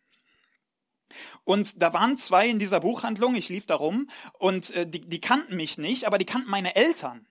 Und 1.45 1.83
da 1.83 1.93
waren 1.93 2.17
zwei 2.17 2.49
in 2.49 2.59
dieser 2.59 2.81
Buchhandlung, 2.81 3.35
ich 3.35 3.51
lief 3.51 3.67
da 3.67 3.75
rum 3.75 4.09
und 4.39 4.71
äh, 4.71 4.87
die, 4.87 5.01
die 5.01 5.21
kannten 5.21 5.57
mich 5.57 5.77
nicht, 5.77 6.07
aber 6.07 6.17
die 6.17 6.25
kannten 6.25 6.49
meine 6.49 6.75
Eltern. 6.75 7.27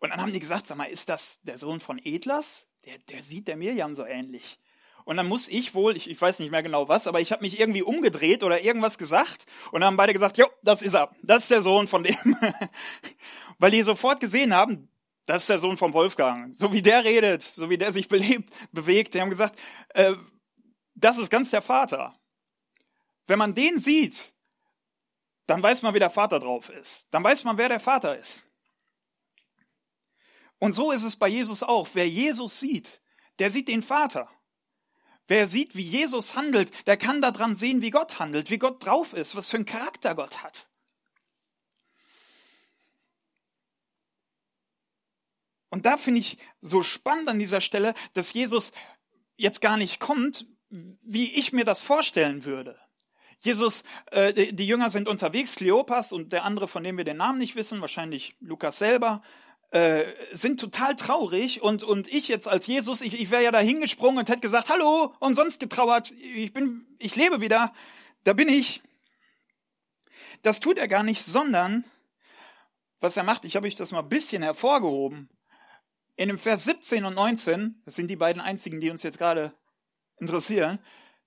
Und 0.00 0.10
dann 0.10 0.20
haben 0.20 0.34
die 0.34 0.40
gesagt, 0.40 0.66
sag 0.66 0.76
mal, 0.76 0.84
ist 0.84 1.08
das 1.08 1.40
der 1.42 1.56
Sohn 1.56 1.80
von 1.80 1.98
Edlers? 1.98 2.68
Der, 2.84 2.98
der 2.98 3.22
sieht 3.22 3.48
der 3.48 3.56
Mirjam 3.56 3.94
so 3.94 4.04
ähnlich. 4.04 4.58
Und 5.04 5.18
dann 5.18 5.28
muss 5.28 5.48
ich 5.48 5.74
wohl, 5.74 5.96
ich, 5.96 6.08
ich 6.08 6.20
weiß 6.20 6.38
nicht 6.38 6.50
mehr 6.50 6.62
genau 6.62 6.88
was, 6.88 7.06
aber 7.06 7.20
ich 7.20 7.30
habe 7.30 7.42
mich 7.42 7.60
irgendwie 7.60 7.82
umgedreht 7.82 8.42
oder 8.42 8.62
irgendwas 8.62 8.96
gesagt 8.96 9.44
und 9.70 9.80
dann 9.80 9.88
haben 9.88 9.96
beide 9.98 10.14
gesagt, 10.14 10.38
jo, 10.38 10.46
das 10.62 10.80
ist 10.80 10.94
er, 10.94 11.14
das 11.22 11.42
ist 11.44 11.50
der 11.50 11.62
Sohn 11.62 11.88
von 11.88 12.04
dem. 12.04 12.16
Weil 13.58 13.70
die 13.70 13.82
sofort 13.82 14.20
gesehen 14.20 14.54
haben, 14.54 14.88
das 15.26 15.42
ist 15.42 15.50
der 15.50 15.58
Sohn 15.58 15.76
von 15.76 15.92
Wolfgang. 15.92 16.54
So 16.54 16.72
wie 16.72 16.82
der 16.82 17.04
redet, 17.04 17.42
so 17.42 17.68
wie 17.68 17.78
der 17.78 17.92
sich 17.92 18.08
belebt, 18.08 18.50
bewegt. 18.72 19.14
Die 19.14 19.20
haben 19.20 19.30
gesagt, 19.30 19.58
äh, 19.90 20.14
das 20.94 21.18
ist 21.18 21.30
ganz 21.30 21.50
der 21.50 21.62
Vater. 21.62 22.18
Wenn 23.26 23.38
man 23.38 23.54
den 23.54 23.78
sieht, 23.78 24.34
dann 25.46 25.62
weiß 25.62 25.82
man, 25.82 25.94
wie 25.94 25.98
der 25.98 26.10
Vater 26.10 26.38
drauf 26.38 26.70
ist. 26.70 27.08
Dann 27.10 27.22
weiß 27.22 27.44
man, 27.44 27.58
wer 27.58 27.68
der 27.68 27.80
Vater 27.80 28.18
ist. 28.18 28.44
Und 30.58 30.72
so 30.72 30.92
ist 30.92 31.02
es 31.02 31.16
bei 31.16 31.28
Jesus 31.28 31.62
auch. 31.62 31.88
Wer 31.92 32.08
Jesus 32.08 32.58
sieht, 32.58 33.02
der 33.38 33.50
sieht 33.50 33.68
den 33.68 33.82
Vater. 33.82 34.30
Wer 35.26 35.46
sieht, 35.46 35.74
wie 35.74 35.82
Jesus 35.82 36.36
handelt, 36.36 36.86
der 36.86 36.96
kann 36.96 37.22
daran 37.22 37.56
sehen, 37.56 37.80
wie 37.80 37.90
Gott 37.90 38.18
handelt, 38.18 38.50
wie 38.50 38.58
Gott 38.58 38.84
drauf 38.84 39.14
ist, 39.14 39.36
was 39.36 39.48
für 39.48 39.56
einen 39.56 39.64
Charakter 39.64 40.14
Gott 40.14 40.42
hat. 40.42 40.68
Und 45.70 45.86
da 45.86 45.96
finde 45.96 46.20
ich 46.20 46.38
so 46.60 46.82
spannend 46.82 47.28
an 47.28 47.38
dieser 47.38 47.60
Stelle, 47.60 47.94
dass 48.12 48.32
Jesus 48.32 48.70
jetzt 49.36 49.60
gar 49.60 49.76
nicht 49.76 49.98
kommt, 49.98 50.46
wie 50.68 51.36
ich 51.36 51.52
mir 51.52 51.64
das 51.64 51.82
vorstellen 51.82 52.44
würde. 52.44 52.78
Jesus, 53.40 53.82
äh, 54.12 54.52
die 54.52 54.66
Jünger 54.66 54.88
sind 54.88 55.08
unterwegs, 55.08 55.56
Kleopas 55.56 56.12
und 56.12 56.32
der 56.32 56.44
andere, 56.44 56.68
von 56.68 56.84
dem 56.84 56.96
wir 56.96 57.04
den 57.04 57.16
Namen 57.16 57.38
nicht 57.38 57.56
wissen, 57.56 57.80
wahrscheinlich 57.80 58.36
Lukas 58.40 58.78
selber, 58.78 59.22
äh, 59.74 60.14
sind 60.30 60.60
total 60.60 60.94
traurig 60.94 61.60
und, 61.60 61.82
und 61.82 62.06
ich 62.06 62.28
jetzt 62.28 62.46
als 62.46 62.68
Jesus, 62.68 63.00
ich, 63.00 63.20
ich 63.20 63.32
wäre 63.32 63.42
ja 63.42 63.50
da 63.50 63.58
hingesprungen 63.58 64.18
und 64.18 64.28
hätte 64.28 64.40
gesagt, 64.40 64.68
hallo, 64.68 65.12
umsonst 65.18 65.58
getrauert, 65.58 66.12
ich 66.12 66.52
bin, 66.52 66.86
ich 67.00 67.16
lebe 67.16 67.40
wieder, 67.40 67.72
da 68.22 68.34
bin 68.34 68.48
ich. 68.48 68.82
Das 70.42 70.60
tut 70.60 70.78
er 70.78 70.86
gar 70.86 71.02
nicht, 71.02 71.24
sondern 71.24 71.84
was 73.00 73.16
er 73.16 73.24
macht, 73.24 73.44
ich 73.44 73.56
habe 73.56 73.66
euch 73.66 73.74
das 73.74 73.90
mal 73.90 73.98
ein 73.98 74.08
bisschen 74.08 74.44
hervorgehoben. 74.44 75.28
In 76.14 76.28
dem 76.28 76.38
Vers 76.38 76.62
17 76.64 77.04
und 77.04 77.14
19, 77.14 77.82
das 77.84 77.96
sind 77.96 78.06
die 78.06 78.16
beiden 78.16 78.40
einzigen, 78.40 78.80
die 78.80 78.90
uns 78.90 79.02
jetzt 79.02 79.18
gerade 79.18 79.52
interessieren, 80.18 80.78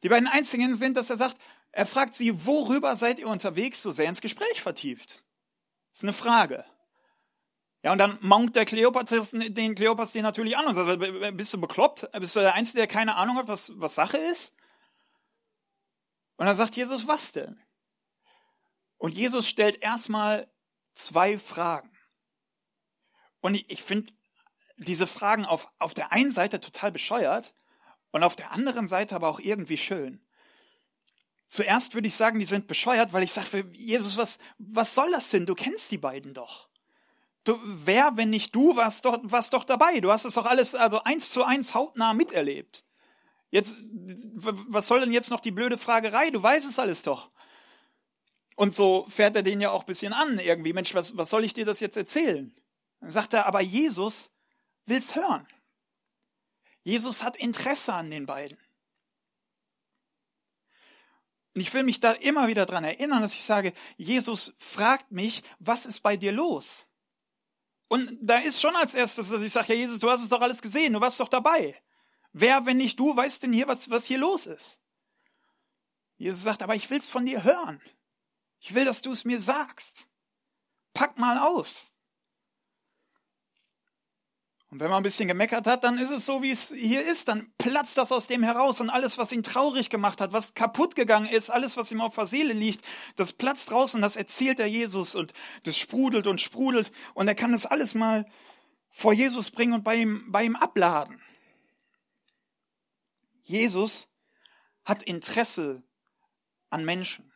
die 0.04 0.10
beiden 0.10 0.30
einzigen 0.30 0.74
sind, 0.78 0.96
dass 0.96 1.10
er 1.10 1.18
sagt, 1.18 1.36
er 1.74 1.86
fragt 1.86 2.16
sie, 2.16 2.46
worüber 2.46 2.96
seid 2.96 3.20
ihr 3.20 3.28
unterwegs, 3.28 3.82
so 3.82 3.92
sehr 3.92 4.08
ins 4.08 4.22
Gespräch 4.22 4.62
vertieft? 4.62 5.26
Das 5.92 6.00
ist 6.00 6.04
eine 6.04 6.14
Frage. 6.14 6.64
Ja, 7.84 7.92
und 7.92 8.00
dann 8.00 8.18
maunt 8.22 8.56
der 8.56 8.66
Kleopas 8.66 9.32
den 9.32 9.76
Kleopas 9.76 10.12
den 10.12 10.24
natürlich 10.24 10.58
an 10.58 10.66
und 10.66 10.76
sagt, 10.76 11.38
bist 11.38 11.54
du 11.54 11.62
bekloppt? 11.62 12.10
Bist 12.20 12.36
du 12.36 12.40
der 12.40 12.54
Einzige, 12.54 12.80
der 12.80 12.88
keine 12.88 13.16
Ahnung 13.16 13.38
hat, 13.38 13.48
was, 13.48 13.72
was 13.80 13.96
Sache 13.96 14.18
ist? 14.18 14.54
Und 16.38 16.46
dann 16.46 16.56
sagt 16.56 16.76
Jesus, 16.76 17.08
was 17.08 17.32
denn? 17.32 17.62
Und 18.98 19.14
Jesus 19.14 19.48
stellt 19.48 19.82
erstmal 19.82 20.52
zwei 20.94 21.38
Fragen. 21.38 21.92
Und 23.42 23.56
ich, 23.56 23.70
ich 23.70 23.84
finde 23.84 24.12
diese 24.78 25.08
Fragen 25.08 25.46
auf, 25.46 25.70
auf 25.80 25.94
der 25.94 26.12
einen 26.12 26.32
Seite 26.32 26.60
total 26.60 26.92
bescheuert 26.92 27.54
und 28.12 28.24
auf 28.24 28.36
der 28.36 28.52
anderen 28.52 28.88
Seite 28.88 29.16
aber 29.16 29.30
auch 29.30 29.40
irgendwie 29.40 29.78
schön. 29.78 30.24
Zuerst 31.48 31.94
würde 31.94 32.08
ich 32.08 32.16
sagen, 32.16 32.40
die 32.40 32.46
sind 32.46 32.68
bescheuert, 32.68 33.14
weil 33.14 33.24
ich 33.24 33.32
sage, 33.32 33.70
Jesus, 33.72 34.18
was, 34.18 34.38
was 34.58 34.94
soll 34.94 35.12
das 35.12 35.30
denn? 35.30 35.46
Du 35.46 35.56
kennst 35.56 35.92
die 35.92 35.98
beiden 35.98 36.34
doch. 36.34 36.68
Du, 37.48 37.58
wer, 37.64 38.18
wenn 38.18 38.30
nicht 38.30 38.54
du, 38.54 38.76
warst 38.76 39.06
doch, 39.06 39.20
warst 39.24 39.54
doch 39.54 39.64
dabei. 39.64 40.02
Du 40.02 40.12
hast 40.12 40.26
es 40.26 40.34
doch 40.34 40.46
alles 40.46 40.76
also 40.76 41.02
eins 41.04 41.32
zu 41.32 41.46
eins 41.46 41.74
hautnah 41.74 42.14
miterlebt. 42.14 42.84
Jetzt, 43.52 43.78
was 43.88 44.88
soll 44.88 45.00
denn 45.00 45.14
jetzt 45.14 45.30
noch 45.30 45.40
die 45.40 45.52
blöde 45.52 45.78
Fragerei? 45.78 46.30
Du 46.30 46.44
weißt 46.44 46.68
es 46.68 46.78
alles 46.78 47.04
doch. 47.04 47.32
Und 48.58 48.76
so 48.76 49.06
fährt 49.08 49.36
er 49.38 49.44
den 49.44 49.62
ja 49.62 49.72
auch 49.72 49.84
ein 49.84 49.86
bisschen 49.86 50.12
an, 50.12 50.40
irgendwie. 50.40 50.74
Mensch, 50.74 50.94
was, 50.94 51.16
was 51.16 51.30
soll 51.30 51.46
ich 51.46 51.54
dir 51.54 51.64
das 51.64 51.80
jetzt 51.80 51.96
erzählen? 51.96 52.54
Dann 53.00 53.12
sagt 53.12 53.34
er, 53.34 53.46
aber 53.46 53.62
Jesus 53.62 54.32
will's 54.86 55.16
hören. 55.16 55.48
Jesus 56.84 57.24
hat 57.24 57.38
Interesse 57.38 57.94
an 57.94 58.12
den 58.12 58.26
beiden. 58.26 58.58
Und 61.54 61.62
ich 61.62 61.74
will 61.74 61.84
mich 61.84 62.00
da 62.00 62.12
immer 62.12 62.48
wieder 62.48 62.66
dran 62.66 62.84
erinnern, 62.84 63.22
dass 63.22 63.34
ich 63.34 63.44
sage, 63.44 63.74
Jesus 63.96 64.54
fragt 64.58 65.12
mich, 65.12 65.44
was 65.60 65.86
ist 65.86 66.02
bei 66.02 66.18
dir 66.18 66.32
los? 66.32 66.87
Und 67.88 68.18
da 68.22 68.38
ist 68.40 68.62
schon 68.62 68.76
als 68.76 68.94
erstes, 68.94 69.30
dass 69.30 69.42
ich 69.42 69.52
sage, 69.52 69.74
ja 69.74 69.80
Jesus, 69.80 70.00
du 70.00 70.10
hast 70.10 70.22
es 70.22 70.30
doch 70.30 70.42
alles 70.42 70.62
gesehen, 70.62 70.94
du 70.94 71.02
warst 71.02 71.20
doch 71.20 71.30
dabei. 71.30 71.82
Wer, 72.34 72.66
wenn 72.66 72.78
nicht 72.78 73.00
du, 73.00 73.16
weiß 73.16 73.40
denn 73.40 73.54
hier, 73.54 73.68
was, 73.68 73.90
was 73.90 74.06
hier 74.06 74.18
los 74.18 74.46
ist? 74.46 74.80
Jesus 76.18 76.44
sagt, 76.44 76.64
aber 76.64 76.76
ich 76.76 76.90
will 76.90 77.00
es 77.00 77.10
von 77.10 77.26
dir 77.26 77.44
hören. 77.44 77.82
Ich 78.60 78.74
will, 78.74 78.86
dass 78.86 79.02
du 79.02 79.12
es 79.12 79.24
mir 79.24 79.40
sagst. 79.40 80.08
Pack 80.94 81.18
mal 81.18 81.38
aus. 81.38 81.97
Und 84.70 84.82
wenn 84.82 84.90
man 84.90 84.98
ein 84.98 85.04
bisschen 85.04 85.30
gemeckert 85.30 85.66
hat, 85.66 85.86
dann 85.86 85.98
ist 85.98 86.12
es 86.12 86.26
so, 86.26 86.42
wie 86.42 86.52
es 86.52 86.74
hier 86.76 87.02
ist. 87.02 87.30
Dann 87.30 87.52
platzt 87.58 87.98
das 87.98 88.12
aus 88.12 88.28
dem 88.28 88.44
heraus 88.44 88.82
und 88.82 88.90
alles, 88.90 89.18
was 89.18 89.32
ihn 89.32 89.44
traurig 89.44 89.90
gemacht 89.90 90.20
hat, 90.20 90.34
was 90.34 90.56
kaputt 90.56 90.96
gegangen 90.96 91.28
ist, 91.28 91.50
alles, 91.50 91.78
was 91.78 91.92
ihm 91.92 92.02
auf 92.02 92.16
der 92.16 92.26
Seele 92.26 92.54
liegt, 92.54 92.86
das 93.16 93.32
platzt 93.32 93.72
raus 93.72 93.96
und 93.96 94.02
das 94.02 94.18
erzählt 94.18 94.60
er 94.60 94.68
Jesus 94.68 95.16
und 95.16 95.32
das 95.64 95.78
sprudelt 95.78 96.28
und 96.28 96.42
sprudelt 96.42 96.92
und 97.14 97.30
er 97.30 97.36
kann 97.36 97.54
das 97.54 97.66
alles 97.66 97.96
mal 97.96 98.26
vor 98.90 99.14
Jesus 99.14 99.52
bringen 99.52 99.74
und 99.74 99.84
bei 99.84 99.96
ihm, 99.96 100.32
bei 100.32 100.44
ihm 100.44 100.58
abladen. 100.58 101.22
Jesus 103.44 104.10
hat 104.84 105.04
Interesse 105.04 105.84
an 106.70 106.84
Menschen. 106.84 107.32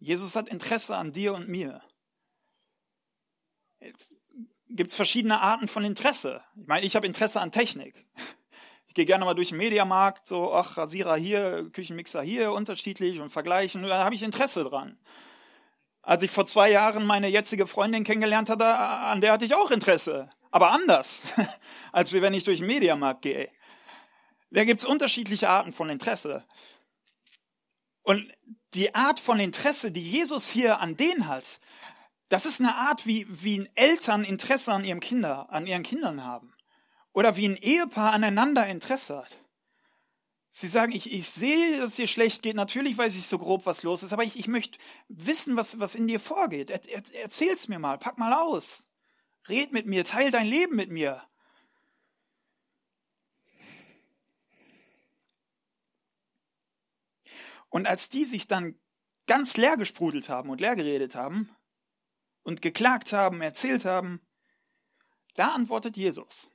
Jesus 0.00 0.34
hat 0.34 0.48
Interesse 0.48 0.96
an 0.96 1.12
dir 1.12 1.34
und 1.34 1.48
mir. 1.48 1.80
Jetzt 3.78 4.23
gibt 4.74 4.90
es 4.90 4.96
verschiedene 4.96 5.40
Arten 5.40 5.68
von 5.68 5.84
Interesse. 5.84 6.42
Ich 6.60 6.66
meine, 6.66 6.84
ich 6.84 6.96
habe 6.96 7.06
Interesse 7.06 7.40
an 7.40 7.52
Technik. 7.52 8.04
Ich 8.86 8.96
gehe 8.96 9.06
gerne 9.06 9.24
mal 9.24 9.34
durch 9.34 9.48
den 9.48 9.58
Mediamarkt, 9.58 10.28
so, 10.28 10.54
ach, 10.54 10.76
Rasierer 10.76 11.16
hier, 11.16 11.68
Küchenmixer 11.72 12.22
hier, 12.22 12.52
unterschiedlich 12.52 13.18
und 13.18 13.30
vergleichen. 13.30 13.82
Da 13.82 14.04
habe 14.04 14.14
ich 14.14 14.22
Interesse 14.22 14.62
dran. 14.62 14.96
Als 16.00 16.22
ich 16.22 16.30
vor 16.30 16.46
zwei 16.46 16.70
Jahren 16.70 17.04
meine 17.04 17.26
jetzige 17.26 17.66
Freundin 17.66 18.04
kennengelernt 18.04 18.48
hatte, 18.48 18.64
an 18.64 19.20
der 19.20 19.32
hatte 19.32 19.46
ich 19.46 19.54
auch 19.56 19.72
Interesse. 19.72 20.30
Aber 20.52 20.70
anders, 20.70 21.20
als 21.92 22.12
wenn 22.12 22.34
ich 22.34 22.44
durch 22.44 22.58
den 22.58 22.68
Mediamarkt 22.68 23.22
gehe. 23.22 23.50
Da 24.52 24.64
gibt 24.64 24.78
es 24.78 24.86
unterschiedliche 24.86 25.48
Arten 25.48 25.72
von 25.72 25.90
Interesse. 25.90 26.44
Und 28.04 28.32
die 28.74 28.94
Art 28.94 29.18
von 29.18 29.40
Interesse, 29.40 29.90
die 29.90 30.08
Jesus 30.08 30.48
hier 30.48 30.78
an 30.78 30.96
denen 30.96 31.26
hat, 31.26 31.58
das 32.34 32.46
ist 32.46 32.58
eine 32.58 32.74
Art, 32.74 33.06
wie, 33.06 33.28
wie 33.30 33.70
Eltern 33.76 34.24
Interesse 34.24 34.72
an 34.72 34.84
ihrem 34.84 34.98
Kinder, 34.98 35.52
an 35.52 35.68
ihren 35.68 35.84
Kindern 35.84 36.24
haben. 36.24 36.52
Oder 37.12 37.36
wie 37.36 37.46
ein 37.46 37.56
Ehepaar 37.56 38.12
aneinander 38.12 38.66
Interesse 38.66 39.18
hat. 39.18 39.38
Sie 40.50 40.66
sagen, 40.66 40.90
ich, 40.90 41.12
ich 41.12 41.30
sehe, 41.30 41.78
dass 41.78 41.90
es 41.90 41.96
dir 41.96 42.08
schlecht 42.08 42.42
geht. 42.42 42.56
Natürlich 42.56 42.98
weiß 42.98 43.14
ich 43.14 43.28
so 43.28 43.38
grob, 43.38 43.66
was 43.66 43.84
los 43.84 44.02
ist, 44.02 44.12
aber 44.12 44.24
ich, 44.24 44.36
ich 44.36 44.48
möchte 44.48 44.80
wissen, 45.06 45.54
was, 45.54 45.78
was 45.78 45.94
in 45.94 46.08
dir 46.08 46.18
vorgeht. 46.18 46.70
Er, 46.70 46.80
er, 46.88 47.04
erzähl's 47.22 47.68
mir 47.68 47.78
mal, 47.78 47.98
pack 47.98 48.18
mal 48.18 48.32
aus. 48.32 48.84
Red 49.48 49.72
mit 49.72 49.86
mir, 49.86 50.04
teil 50.04 50.32
dein 50.32 50.48
Leben 50.48 50.74
mit 50.74 50.90
mir. 50.90 51.22
Und 57.68 57.86
als 57.86 58.08
die 58.08 58.24
sich 58.24 58.48
dann 58.48 58.74
ganz 59.28 59.56
leer 59.56 59.76
gesprudelt 59.76 60.28
haben 60.28 60.50
und 60.50 60.60
leer 60.60 60.74
geredet 60.74 61.14
haben 61.14 61.54
und 62.44 62.62
geklagt 62.62 63.12
haben, 63.12 63.40
erzählt 63.40 63.84
haben, 63.84 64.20
da 65.34 65.48
antwortet 65.48 65.96
Jesus. 65.96 66.48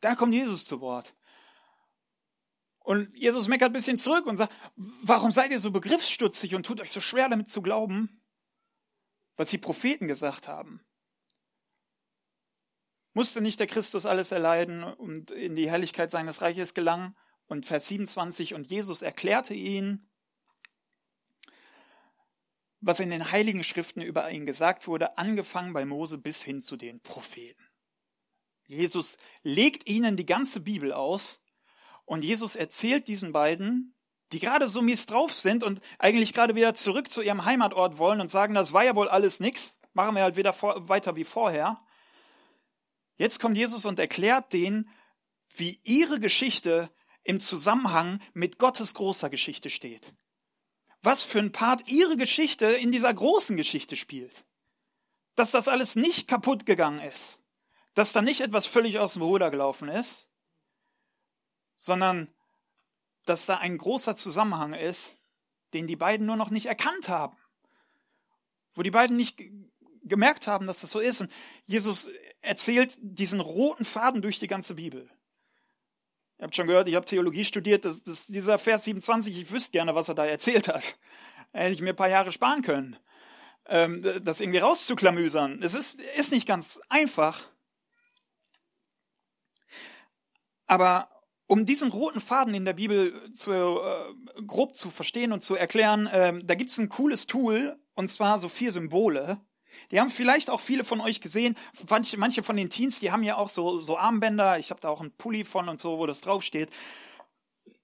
Da 0.00 0.16
kommt 0.16 0.34
Jesus 0.34 0.64
zu 0.64 0.80
Wort. 0.80 1.14
Und 2.80 3.16
Jesus 3.16 3.48
meckert 3.48 3.70
ein 3.70 3.72
bisschen 3.72 3.96
zurück 3.96 4.26
und 4.26 4.36
sagt, 4.36 4.52
warum 4.76 5.30
seid 5.30 5.50
ihr 5.52 5.60
so 5.60 5.70
begriffsstutzig 5.70 6.54
und 6.54 6.66
tut 6.66 6.80
euch 6.80 6.90
so 6.90 7.00
schwer 7.00 7.28
damit 7.28 7.48
zu 7.48 7.62
glauben, 7.62 8.20
was 9.36 9.48
die 9.48 9.58
Propheten 9.58 10.08
gesagt 10.08 10.48
haben? 10.48 10.84
Musste 13.14 13.40
nicht 13.40 13.60
der 13.60 13.68
Christus 13.68 14.06
alles 14.06 14.32
erleiden 14.32 14.82
und 14.82 15.30
in 15.30 15.54
die 15.54 15.70
Herrlichkeit 15.70 16.10
seines 16.10 16.42
Reiches 16.42 16.74
gelangen? 16.74 17.16
Und 17.46 17.64
Vers 17.64 17.88
27, 17.88 18.54
und 18.54 18.66
Jesus 18.66 19.02
erklärte 19.02 19.54
ihn, 19.54 20.08
was 22.84 23.00
in 23.00 23.10
den 23.10 23.32
heiligen 23.32 23.64
Schriften 23.64 24.02
über 24.02 24.30
ihn 24.30 24.44
gesagt 24.44 24.86
wurde, 24.86 25.16
angefangen 25.16 25.72
bei 25.72 25.86
Mose 25.86 26.18
bis 26.18 26.42
hin 26.42 26.60
zu 26.60 26.76
den 26.76 27.00
Propheten. 27.00 27.64
Jesus 28.66 29.16
legt 29.42 29.88
ihnen 29.88 30.16
die 30.16 30.26
ganze 30.26 30.60
Bibel 30.60 30.92
aus 30.92 31.40
und 32.04 32.24
Jesus 32.24 32.56
erzählt 32.56 33.08
diesen 33.08 33.32
beiden, 33.32 33.94
die 34.32 34.38
gerade 34.38 34.68
so 34.68 34.82
mies 34.82 35.06
drauf 35.06 35.34
sind 35.34 35.62
und 35.62 35.80
eigentlich 35.98 36.34
gerade 36.34 36.54
wieder 36.54 36.74
zurück 36.74 37.10
zu 37.10 37.22
ihrem 37.22 37.44
Heimatort 37.44 37.98
wollen 37.98 38.20
und 38.20 38.30
sagen, 38.30 38.54
das 38.54 38.72
war 38.72 38.84
ja 38.84 38.94
wohl 38.94 39.08
alles 39.08 39.40
nix, 39.40 39.78
machen 39.94 40.14
wir 40.14 40.22
halt 40.22 40.36
wieder 40.36 40.52
vor, 40.52 40.88
weiter 40.88 41.16
wie 41.16 41.24
vorher. 41.24 41.80
Jetzt 43.16 43.40
kommt 43.40 43.56
Jesus 43.56 43.86
und 43.86 43.98
erklärt 43.98 44.52
denen, 44.52 44.90
wie 45.56 45.80
ihre 45.84 46.20
Geschichte 46.20 46.90
im 47.22 47.40
Zusammenhang 47.40 48.20
mit 48.34 48.58
Gottes 48.58 48.92
großer 48.92 49.30
Geschichte 49.30 49.70
steht. 49.70 50.14
Was 51.04 51.22
für 51.22 51.38
ein 51.38 51.52
Part 51.52 51.86
ihre 51.86 52.16
Geschichte 52.16 52.64
in 52.64 52.90
dieser 52.90 53.12
großen 53.12 53.58
Geschichte 53.58 53.94
spielt. 53.94 54.44
Dass 55.34 55.50
das 55.50 55.68
alles 55.68 55.96
nicht 55.96 56.28
kaputt 56.28 56.64
gegangen 56.64 57.00
ist. 57.00 57.38
Dass 57.92 58.12
da 58.12 58.22
nicht 58.22 58.40
etwas 58.40 58.64
völlig 58.64 58.98
aus 58.98 59.12
dem 59.12 59.22
Ruder 59.22 59.50
gelaufen 59.50 59.88
ist, 59.88 60.28
sondern 61.76 62.32
dass 63.26 63.44
da 63.44 63.58
ein 63.58 63.76
großer 63.76 64.16
Zusammenhang 64.16 64.72
ist, 64.72 65.16
den 65.74 65.86
die 65.86 65.96
beiden 65.96 66.26
nur 66.26 66.36
noch 66.36 66.50
nicht 66.50 66.66
erkannt 66.66 67.08
haben. 67.08 67.36
Wo 68.74 68.82
die 68.82 68.90
beiden 68.90 69.16
nicht 69.16 69.38
gemerkt 70.02 70.46
haben, 70.46 70.66
dass 70.66 70.80
das 70.80 70.90
so 70.90 71.00
ist. 71.00 71.20
Und 71.20 71.30
Jesus 71.66 72.08
erzählt 72.40 72.96
diesen 73.00 73.40
roten 73.40 73.84
Faden 73.84 74.22
durch 74.22 74.38
die 74.38 74.48
ganze 74.48 74.74
Bibel. 74.74 75.10
Ihr 76.44 76.48
habt 76.48 76.56
schon 76.56 76.66
gehört, 76.66 76.88
ich 76.88 76.94
habe 76.94 77.06
Theologie 77.06 77.42
studiert, 77.42 77.86
das, 77.86 78.02
das, 78.02 78.26
dieser 78.26 78.58
Vers 78.58 78.84
27, 78.84 79.40
ich 79.40 79.50
wüsste 79.50 79.70
gerne, 79.70 79.94
was 79.94 80.08
er 80.08 80.14
da 80.14 80.26
erzählt 80.26 80.68
hat. 80.68 80.98
Hätte 81.52 81.72
ich 81.72 81.80
mir 81.80 81.94
ein 81.94 81.96
paar 81.96 82.10
Jahre 82.10 82.32
sparen 82.32 82.60
können, 82.60 82.98
ähm, 83.64 84.02
das 84.22 84.42
irgendwie 84.42 84.58
rauszuklamüsern. 84.58 85.62
Es 85.62 85.72
ist, 85.72 86.02
ist 86.18 86.32
nicht 86.32 86.46
ganz 86.46 86.82
einfach. 86.90 87.48
Aber 90.66 91.08
um 91.46 91.64
diesen 91.64 91.90
roten 91.90 92.20
Faden 92.20 92.52
in 92.52 92.66
der 92.66 92.74
Bibel 92.74 93.32
zu, 93.32 93.50
äh, 93.50 94.12
grob 94.46 94.74
zu 94.74 94.90
verstehen 94.90 95.32
und 95.32 95.42
zu 95.42 95.54
erklären, 95.56 96.06
äh, 96.08 96.44
da 96.44 96.54
gibt 96.56 96.68
es 96.68 96.76
ein 96.76 96.90
cooles 96.90 97.26
Tool, 97.26 97.78
und 97.94 98.08
zwar 98.08 98.38
so 98.38 98.50
vier 98.50 98.70
Symbole. 98.70 99.40
Die 99.90 100.00
haben 100.00 100.10
vielleicht 100.10 100.50
auch 100.50 100.60
viele 100.60 100.84
von 100.84 101.00
euch 101.00 101.20
gesehen. 101.20 101.56
Manche, 101.88 102.16
manche 102.16 102.42
von 102.42 102.56
den 102.56 102.70
Teens, 102.70 103.00
die 103.00 103.10
haben 103.10 103.22
ja 103.22 103.36
auch 103.36 103.48
so, 103.48 103.78
so 103.78 103.98
Armbänder. 103.98 104.58
Ich 104.58 104.70
habe 104.70 104.80
da 104.80 104.88
auch 104.88 105.00
einen 105.00 105.12
Pulli 105.12 105.44
von 105.44 105.68
und 105.68 105.80
so, 105.80 105.98
wo 105.98 106.06
das 106.06 106.20
draufsteht. 106.20 106.70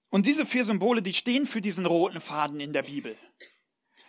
Und 0.08 0.26
diese 0.26 0.44
vier 0.44 0.64
Symbole, 0.64 1.02
die 1.02 1.14
stehen 1.14 1.46
für 1.46 1.60
diesen 1.60 1.86
roten 1.86 2.20
Faden 2.20 2.60
in 2.60 2.72
der 2.72 2.82
Bibel. 2.82 3.16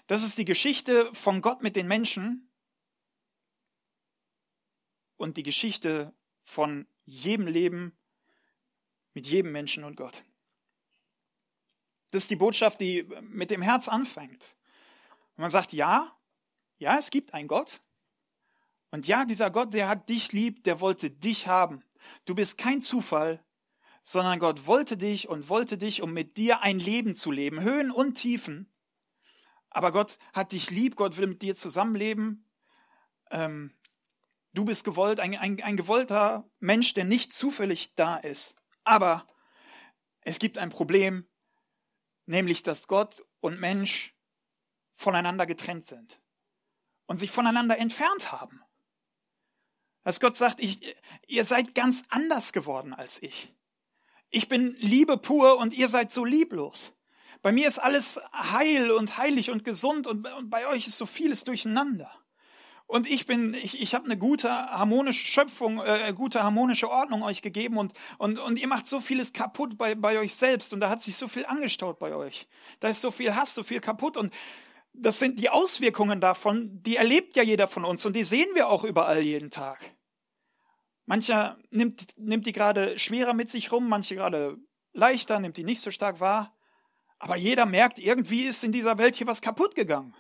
Das 0.08 0.23
ist 0.23 0.38
die 0.38 0.45
Geschichte 0.45 1.10
von 1.13 1.41
Gott 1.41 1.62
mit 1.62 1.75
den 1.75 1.88
Menschen 1.88 2.49
und 5.15 5.38
die 5.38 5.43
Geschichte 5.43 6.13
von 6.41 6.88
jedem 7.05 7.47
Leben 7.47 7.95
mit 9.13 9.27
jedem 9.27 9.51
Menschen 9.51 9.84
und 9.84 9.95
Gott. 9.95 10.23
Das 12.12 12.23
ist 12.23 12.32
die 12.32 12.36
Botschaft, 12.36 12.82
die 12.82 13.08
mit 13.21 13.51
dem 13.51 13.62
Herz 13.62 13.88
anfängt. 13.88 14.58
Und 15.36 15.41
man 15.41 15.49
sagt, 15.49 15.73
ja, 15.73 16.15
ja, 16.81 16.97
es 16.97 17.11
gibt 17.11 17.35
einen 17.35 17.47
Gott. 17.47 17.79
Und 18.89 19.07
ja, 19.07 19.23
dieser 19.23 19.51
Gott, 19.51 19.73
der 19.73 19.87
hat 19.87 20.09
dich 20.09 20.31
lieb, 20.33 20.63
der 20.63 20.81
wollte 20.81 21.11
dich 21.11 21.45
haben. 21.45 21.83
Du 22.25 22.33
bist 22.33 22.57
kein 22.57 22.81
Zufall, 22.81 23.45
sondern 24.03 24.39
Gott 24.39 24.65
wollte 24.65 24.97
dich 24.97 25.29
und 25.29 25.47
wollte 25.47 25.77
dich, 25.77 26.01
um 26.01 26.11
mit 26.11 26.37
dir 26.37 26.61
ein 26.61 26.79
Leben 26.79 27.13
zu 27.13 27.31
leben, 27.31 27.61
Höhen 27.61 27.91
und 27.91 28.15
Tiefen. 28.15 28.73
Aber 29.69 29.91
Gott 29.91 30.17
hat 30.33 30.53
dich 30.53 30.71
lieb, 30.71 30.95
Gott 30.95 31.17
will 31.17 31.27
mit 31.27 31.43
dir 31.43 31.55
zusammenleben. 31.55 32.49
Ähm, 33.29 33.77
du 34.53 34.65
bist 34.65 34.83
gewollt, 34.83 35.19
ein, 35.19 35.37
ein, 35.37 35.61
ein 35.61 35.77
gewollter 35.77 36.49
Mensch, 36.59 36.95
der 36.95 37.05
nicht 37.05 37.31
zufällig 37.31 37.93
da 37.93 38.17
ist. 38.17 38.55
Aber 38.83 39.27
es 40.21 40.39
gibt 40.39 40.57
ein 40.57 40.71
Problem, 40.71 41.29
nämlich 42.25 42.63
dass 42.63 42.87
Gott 42.87 43.23
und 43.39 43.59
Mensch 43.59 44.15
voneinander 44.93 45.45
getrennt 45.45 45.85
sind 45.85 46.20
und 47.12 47.17
sich 47.17 47.30
voneinander 47.30 47.78
entfernt 47.78 48.32
haben. 48.32 48.62
Dass 50.06 50.21
Gott 50.21 50.38
sagt, 50.38 50.62
ich, 50.62 50.95
ihr 51.28 51.43
seid 51.43 51.76
ganz 51.76 52.04
anders 52.10 52.54
geworden 52.54 52.93
als 52.93 53.21
ich. 53.21 53.54
Ich 54.30 54.47
bin 54.47 54.78
Liebe 54.80 55.17
pur 55.17 55.58
und 55.58 55.74
ihr 55.74 55.89
seid 55.89 56.13
so 56.13 56.24
lieblos. 56.24 56.93
Bei 57.41 57.52
mir 57.52 57.67
ist 57.67 57.80
alles 57.80 58.17
heil 58.34 58.91
und 58.91 59.17
heilig 59.17 59.52
und 59.52 59.65
gesund 59.65 60.08
und, 60.08 60.26
bei 60.50 60.67
euch 60.67 60.88
ist 60.88 60.97
so 60.97 61.06
vieles 61.06 61.43
durcheinander. 61.43 62.10
Und 62.88 63.10
ich 63.10 63.26
bin, 63.26 63.56
ich, 63.56 63.82
ich 63.82 63.93
habe 63.93 64.06
eine 64.06 64.17
gute 64.17 64.50
harmonische 64.50 65.28
Schöpfung, 65.28 65.82
äh, 65.82 66.13
gute 66.15 66.43
harmonische 66.43 66.89
Ordnung 66.89 67.24
euch 67.24 67.41
gegeben 67.41 67.78
und, 67.78 67.91
und, 68.19 68.39
und 68.39 68.58
ihr 68.58 68.67
macht 68.69 68.88
so 68.88 69.02
vieles 69.02 69.34
kaputt 69.34 69.78
bei, 69.78 69.95
bei 69.95 70.17
euch 70.17 70.34
selbst 70.34 70.74
und 70.74 70.80
da 70.80 70.89
hat 70.89 71.02
sich 71.02 71.17
so 71.17 71.28
viel 71.28 71.45
angestaut 71.45 72.00
bei 72.00 72.15
euch. 72.15 72.47
Da 72.80 72.88
ist 72.88 73.02
so 73.02 73.12
viel 73.12 73.36
Hass, 73.36 73.54
so 73.54 73.63
viel 73.63 73.82
kaputt 73.82 74.15
und 74.15 74.34
das 74.93 75.19
sind 75.19 75.39
die 75.39 75.49
Auswirkungen 75.49 76.21
davon, 76.21 76.82
die 76.84 76.97
erlebt 76.97 77.36
ja 77.36 77.43
jeder 77.43 77.67
von 77.67 77.86
uns 77.86 78.06
und 78.06 78.15
die 78.15 78.23
sehen 78.23 78.49
wir 78.54 78.67
auch 78.67 78.84
überall 78.84 79.21
jeden 79.21 79.49
Tag. 79.49 79.80
Mancher 81.06 81.58
nimmt, 81.71 82.17
nimmt 82.17 82.45
die 82.45 82.51
gerade 82.51 82.97
schwerer 82.99 83.34
mit 83.34 83.49
sich 83.49 83.71
rum, 83.71 83.89
manche 83.89 84.15
gerade 84.15 84.58
leichter, 84.93 85.39
nimmt 85.39 85.58
die 85.58 85.63
nicht 85.63 85.82
so 85.82 85.91
stark 85.91 86.19
wahr. 86.19 86.56
Aber 87.19 87.36
jeder 87.36 87.65
merkt, 87.65 87.99
irgendwie 87.99 88.43
ist 88.43 88.63
in 88.63 88.71
dieser 88.71 88.97
Welt 88.97 89.15
hier 89.15 89.27
was 89.27 89.41
kaputt 89.41 89.75
gegangen. 89.75 90.15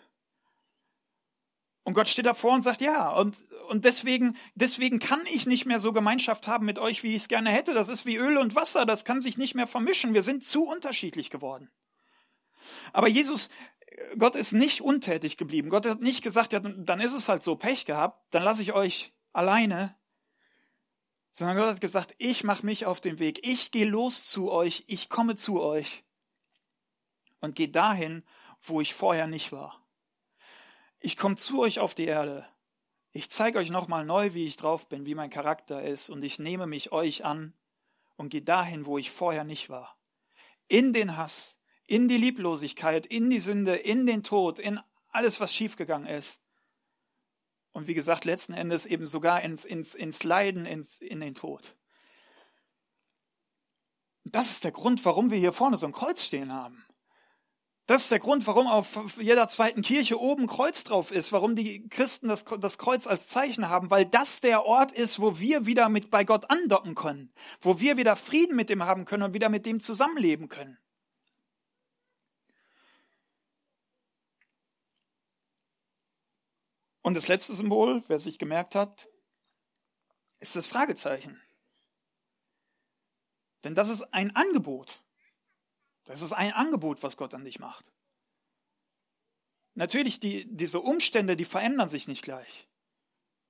Und 1.83 1.93
Gott 1.93 2.07
steht 2.07 2.27
davor 2.27 2.53
und 2.53 2.61
sagt, 2.61 2.81
ja, 2.81 3.09
und, 3.09 3.37
und 3.69 3.85
deswegen, 3.85 4.37
deswegen 4.53 4.99
kann 4.99 5.21
ich 5.33 5.47
nicht 5.47 5.65
mehr 5.65 5.79
so 5.79 5.93
Gemeinschaft 5.93 6.47
haben 6.47 6.65
mit 6.65 6.77
euch, 6.77 7.01
wie 7.01 7.15
ich 7.15 7.23
es 7.23 7.27
gerne 7.27 7.49
hätte. 7.49 7.73
Das 7.73 7.89
ist 7.89 8.05
wie 8.05 8.17
Öl 8.17 8.37
und 8.37 8.55
Wasser, 8.55 8.85
das 8.85 9.03
kann 9.03 9.19
sich 9.19 9.37
nicht 9.37 9.55
mehr 9.55 9.67
vermischen. 9.67 10.13
Wir 10.13 10.23
sind 10.23 10.45
zu 10.45 10.63
unterschiedlich 10.63 11.31
geworden. 11.31 11.71
Aber 12.93 13.07
Jesus, 13.07 13.49
Gott 14.17 14.35
ist 14.35 14.53
nicht 14.53 14.81
untätig 14.81 15.37
geblieben. 15.37 15.69
Gott 15.69 15.85
hat 15.85 16.01
nicht 16.01 16.23
gesagt, 16.23 16.53
ja, 16.53 16.59
dann 16.59 16.99
ist 16.99 17.13
es 17.13 17.29
halt 17.29 17.43
so 17.43 17.55
Pech 17.55 17.85
gehabt, 17.85 18.19
dann 18.31 18.43
lasse 18.43 18.61
ich 18.61 18.73
euch 18.73 19.13
alleine. 19.33 19.95
Sondern 21.31 21.57
Gott 21.57 21.67
hat 21.67 21.81
gesagt, 21.81 22.13
ich 22.17 22.43
mache 22.43 22.65
mich 22.65 22.85
auf 22.85 22.99
den 22.99 23.19
Weg. 23.19 23.39
Ich 23.43 23.71
gehe 23.71 23.85
los 23.85 24.25
zu 24.25 24.51
euch. 24.51 24.83
Ich 24.87 25.09
komme 25.09 25.35
zu 25.35 25.61
euch. 25.61 26.03
Und 27.39 27.55
gehe 27.55 27.69
dahin, 27.69 28.23
wo 28.61 28.81
ich 28.81 28.93
vorher 28.93 29.27
nicht 29.27 29.51
war. 29.51 29.81
Ich 30.99 31.17
komme 31.17 31.35
zu 31.35 31.61
euch 31.61 31.79
auf 31.79 31.95
die 31.95 32.05
Erde. 32.05 32.47
Ich 33.13 33.29
zeige 33.29 33.59
euch 33.59 33.71
nochmal 33.71 34.05
neu, 34.05 34.33
wie 34.33 34.45
ich 34.45 34.55
drauf 34.55 34.87
bin, 34.87 35.05
wie 35.05 35.15
mein 35.15 35.29
Charakter 35.29 35.83
ist, 35.83 36.09
und 36.09 36.23
ich 36.23 36.39
nehme 36.39 36.67
mich 36.67 36.91
euch 36.91 37.25
an 37.25 37.53
und 38.15 38.29
gehe 38.29 38.41
dahin, 38.41 38.85
wo 38.85 38.97
ich 38.97 39.11
vorher 39.11 39.43
nicht 39.43 39.69
war. 39.69 39.97
In 40.67 40.93
den 40.93 41.17
Hass, 41.17 41.57
in 41.91 42.07
die 42.07 42.15
Lieblosigkeit, 42.15 43.05
in 43.05 43.29
die 43.29 43.41
Sünde, 43.41 43.75
in 43.75 44.05
den 44.05 44.23
Tod, 44.23 44.59
in 44.59 44.79
alles, 45.09 45.41
was 45.41 45.53
schiefgegangen 45.53 46.07
ist. 46.07 46.39
Und 47.73 47.87
wie 47.87 47.93
gesagt, 47.93 48.23
letzten 48.23 48.53
Endes 48.53 48.85
eben 48.85 49.05
sogar 49.05 49.41
ins, 49.41 49.65
ins, 49.65 49.93
ins 49.93 50.23
Leiden, 50.23 50.65
ins, 50.65 51.01
in 51.01 51.19
den 51.19 51.35
Tod. 51.35 51.75
Das 54.23 54.51
ist 54.51 54.63
der 54.63 54.71
Grund, 54.71 55.03
warum 55.03 55.31
wir 55.31 55.37
hier 55.37 55.51
vorne 55.51 55.75
so 55.75 55.85
ein 55.85 55.91
Kreuz 55.91 56.23
stehen 56.23 56.53
haben. 56.53 56.85
Das 57.87 58.03
ist 58.03 58.11
der 58.11 58.19
Grund, 58.19 58.47
warum 58.47 58.67
auf 58.67 59.17
jeder 59.19 59.49
zweiten 59.49 59.81
Kirche 59.81 60.17
oben 60.17 60.47
Kreuz 60.47 60.85
drauf 60.85 61.11
ist, 61.11 61.33
warum 61.33 61.57
die 61.57 61.89
Christen 61.89 62.29
das, 62.29 62.45
das, 62.45 62.77
Kreuz 62.77 63.05
als 63.05 63.27
Zeichen 63.27 63.67
haben, 63.67 63.89
weil 63.91 64.05
das 64.05 64.39
der 64.39 64.65
Ort 64.65 64.93
ist, 64.93 65.19
wo 65.19 65.39
wir 65.39 65.65
wieder 65.65 65.89
mit 65.89 66.09
bei 66.09 66.23
Gott 66.23 66.49
andocken 66.49 66.95
können, 66.95 67.33
wo 67.59 67.81
wir 67.81 67.97
wieder 67.97 68.15
Frieden 68.15 68.55
mit 68.55 68.69
dem 68.69 68.83
haben 68.83 69.03
können 69.03 69.23
und 69.23 69.33
wieder 69.33 69.49
mit 69.49 69.65
dem 69.65 69.81
zusammenleben 69.81 70.47
können. 70.47 70.77
Und 77.01 77.15
das 77.15 77.27
letzte 77.27 77.55
Symbol, 77.55 78.03
wer 78.07 78.19
sich 78.19 78.37
gemerkt 78.37 78.75
hat, 78.75 79.07
ist 80.39 80.55
das 80.55 80.67
Fragezeichen. 80.67 81.41
Denn 83.63 83.75
das 83.75 83.89
ist 83.89 84.03
ein 84.13 84.35
Angebot. 84.35 85.03
Das 86.05 86.21
ist 86.21 86.33
ein 86.33 86.53
Angebot, 86.53 87.03
was 87.03 87.17
Gott 87.17 87.33
an 87.33 87.45
dich 87.45 87.59
macht. 87.59 87.91
Natürlich, 89.73 90.19
die, 90.19 90.45
diese 90.49 90.79
Umstände, 90.79 91.37
die 91.37 91.45
verändern 91.45 91.89
sich 91.89 92.07
nicht 92.07 92.23
gleich. 92.23 92.67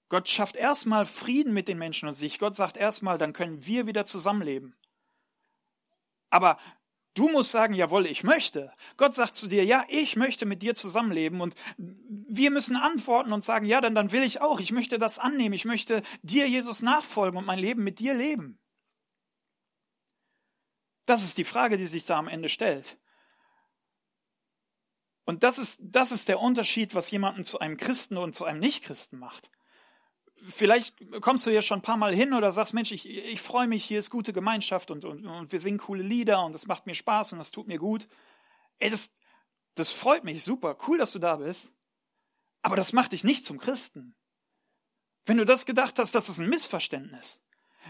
Gott 0.09 0.27
schafft 0.27 0.57
erstmal 0.57 1.05
Frieden 1.05 1.53
mit 1.53 1.67
den 1.67 1.77
Menschen 1.77 2.07
und 2.07 2.13
sich. 2.13 2.37
Gott 2.37 2.55
sagt 2.55 2.77
erstmal, 2.77 3.17
dann 3.17 3.33
können 3.33 3.65
wir 3.65 3.87
wieder 3.87 4.05
zusammenleben. 4.05 4.75
Aber 6.29 6.57
du 7.13 7.29
musst 7.29 7.51
sagen, 7.51 7.73
jawohl, 7.73 8.05
ich 8.05 8.23
möchte. 8.23 8.71
Gott 8.97 9.15
sagt 9.15 9.35
zu 9.35 9.47
dir, 9.47 9.63
ja, 9.65 9.83
ich 9.89 10.15
möchte 10.15 10.45
mit 10.45 10.61
dir 10.61 10.75
zusammenleben 10.75 11.41
und 11.41 11.55
wir 11.77 12.51
müssen 12.51 12.75
antworten 12.75 13.33
und 13.33 13.43
sagen, 13.43 13.65
ja, 13.65 13.81
dann, 13.81 13.95
dann 13.95 14.11
will 14.11 14.23
ich 14.23 14.41
auch. 14.41 14.59
Ich 14.59 14.71
möchte 14.71 14.97
das 14.97 15.19
annehmen. 15.19 15.53
Ich 15.53 15.65
möchte 15.65 16.01
dir, 16.21 16.47
Jesus, 16.47 16.81
nachfolgen 16.81 17.37
und 17.37 17.45
mein 17.45 17.59
Leben 17.59 17.83
mit 17.83 17.99
dir 17.99 18.13
leben. 18.13 18.59
Das 21.05 21.23
ist 21.23 21.37
die 21.37 21.43
Frage, 21.43 21.77
die 21.77 21.87
sich 21.87 22.05
da 22.05 22.17
am 22.17 22.27
Ende 22.27 22.49
stellt. 22.49 22.97
Und 25.25 25.43
das 25.43 25.59
ist, 25.59 25.79
das 25.81 26.11
ist 26.11 26.27
der 26.29 26.39
Unterschied, 26.39 26.95
was 26.95 27.11
jemanden 27.11 27.43
zu 27.43 27.59
einem 27.59 27.77
Christen 27.77 28.17
und 28.17 28.33
zu 28.33 28.45
einem 28.45 28.59
Nichtchristen 28.59 29.19
macht. 29.19 29.49
Vielleicht 30.49 30.95
kommst 31.21 31.45
du 31.45 31.51
ja 31.51 31.61
schon 31.61 31.79
ein 31.79 31.83
paar 31.83 31.97
Mal 31.97 32.15
hin 32.15 32.33
oder 32.33 32.51
sagst, 32.51 32.73
Mensch, 32.73 32.91
ich, 32.91 33.07
ich 33.07 33.41
freue 33.41 33.67
mich, 33.67 33.85
hier 33.85 33.99
ist 33.99 34.09
gute 34.09 34.33
Gemeinschaft 34.33 34.89
und, 34.89 35.05
und, 35.05 35.25
und 35.25 35.51
wir 35.51 35.59
singen 35.59 35.77
coole 35.77 36.03
Lieder 36.03 36.43
und 36.45 36.55
es 36.55 36.67
macht 36.67 36.87
mir 36.87 36.95
Spaß 36.95 37.33
und 37.33 37.39
das 37.39 37.51
tut 37.51 37.67
mir 37.67 37.77
gut. 37.77 38.07
Ey, 38.79 38.89
das, 38.89 39.11
das 39.75 39.91
freut 39.91 40.23
mich, 40.23 40.43
super, 40.43 40.77
cool, 40.87 40.97
dass 40.97 41.11
du 41.11 41.19
da 41.19 41.35
bist. 41.35 41.71
Aber 42.63 42.75
das 42.75 42.93
macht 42.93 43.11
dich 43.11 43.23
nicht 43.23 43.45
zum 43.45 43.59
Christen. 43.59 44.15
Wenn 45.25 45.37
du 45.37 45.45
das 45.45 45.65
gedacht 45.65 45.99
hast, 45.99 46.15
das 46.15 46.29
ist 46.29 46.39
ein 46.39 46.49
Missverständnis. 46.49 47.39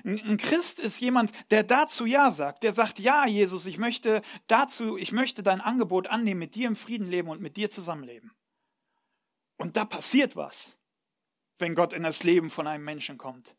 Ein 0.04 0.38
Christ 0.38 0.80
ist 0.80 1.00
jemand, 1.02 1.32
der 1.52 1.64
dazu 1.64 2.06
Ja 2.06 2.32
sagt, 2.32 2.64
der 2.64 2.72
sagt, 2.72 3.00
ja, 3.00 3.28
Jesus, 3.28 3.66
ich 3.66 3.78
möchte 3.78 4.22
dazu, 4.48 4.98
ich 4.98 5.12
möchte 5.12 5.44
dein 5.44 5.60
Angebot 5.62 6.08
annehmen, 6.08 6.40
mit 6.40 6.56
dir 6.56 6.68
im 6.68 6.76
Frieden 6.76 7.08
leben 7.08 7.30
und 7.30 7.42
mit 7.42 7.58
dir 7.58 7.70
zusammenleben. 7.70 8.32
Und 9.58 9.78
da 9.78 9.86
passiert 9.86 10.36
was, 10.36 10.78
wenn 11.62 11.76
Gott 11.76 11.94
in 11.94 12.04
das 12.04 12.24
Leben 12.24 12.50
von 12.50 12.68
einem 12.68 12.84
Menschen 12.84 13.18
kommt. 13.18 13.56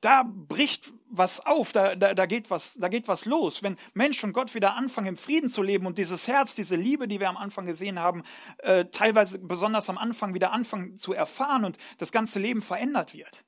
Da 0.00 0.24
bricht 0.24 0.92
was 1.10 1.38
auf, 1.38 1.70
da, 1.70 1.94
da, 1.94 2.12
da, 2.12 2.26
geht 2.26 2.50
was, 2.50 2.74
da 2.74 2.88
geht 2.88 3.06
was 3.06 3.24
los. 3.24 3.62
Wenn 3.62 3.76
Mensch 3.94 4.24
und 4.24 4.32
Gott 4.32 4.52
wieder 4.52 4.74
anfangen, 4.74 5.06
im 5.06 5.16
Frieden 5.16 5.48
zu 5.48 5.62
leben 5.62 5.86
und 5.86 5.96
dieses 5.96 6.26
Herz, 6.26 6.56
diese 6.56 6.74
Liebe, 6.74 7.06
die 7.06 7.20
wir 7.20 7.28
am 7.28 7.36
Anfang 7.36 7.66
gesehen 7.66 8.00
haben, 8.00 8.24
äh, 8.58 8.86
teilweise 8.86 9.38
besonders 9.38 9.88
am 9.88 9.98
Anfang 9.98 10.34
wieder 10.34 10.50
anfangen 10.50 10.96
zu 10.96 11.12
erfahren 11.12 11.64
und 11.64 11.78
das 11.98 12.10
ganze 12.10 12.40
Leben 12.40 12.62
verändert 12.62 13.14
wird. 13.14 13.44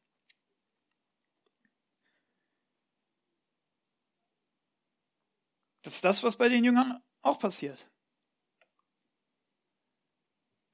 Das 5.83 5.97
ist 5.97 6.05
das, 6.05 6.23
was 6.23 6.37
bei 6.37 6.49
den 6.49 6.65
Jüngern 6.65 7.03
auch 7.21 7.41
passiert. 7.41 7.91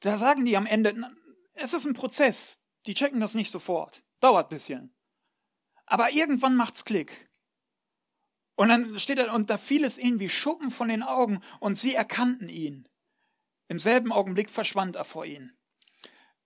Da 0.00 0.18
sagen 0.18 0.44
die 0.44 0.58
am 0.58 0.66
Ende, 0.66 0.94
es 1.54 1.72
ist 1.72 1.86
ein 1.86 1.94
Prozess. 1.94 2.59
Die 2.86 2.94
checken 2.94 3.20
das 3.20 3.34
nicht 3.34 3.50
sofort. 3.50 4.02
Dauert 4.20 4.46
ein 4.46 4.54
bisschen. 4.54 4.94
Aber 5.86 6.12
irgendwann 6.12 6.56
macht's 6.56 6.84
Klick. 6.84 7.30
Und 8.54 8.68
dann 8.68 8.98
steht 8.98 9.18
er, 9.18 9.32
und 9.32 9.48
da 9.50 9.58
fiel 9.58 9.84
es 9.84 9.98
ihnen 9.98 10.20
wie 10.20 10.28
Schuppen 10.28 10.70
von 10.70 10.88
den 10.88 11.02
Augen, 11.02 11.40
und 11.60 11.76
sie 11.76 11.94
erkannten 11.94 12.48
ihn. 12.48 12.88
Im 13.68 13.78
selben 13.78 14.12
Augenblick 14.12 14.50
verschwand 14.50 14.96
er 14.96 15.04
vor 15.04 15.24
ihnen. 15.24 15.56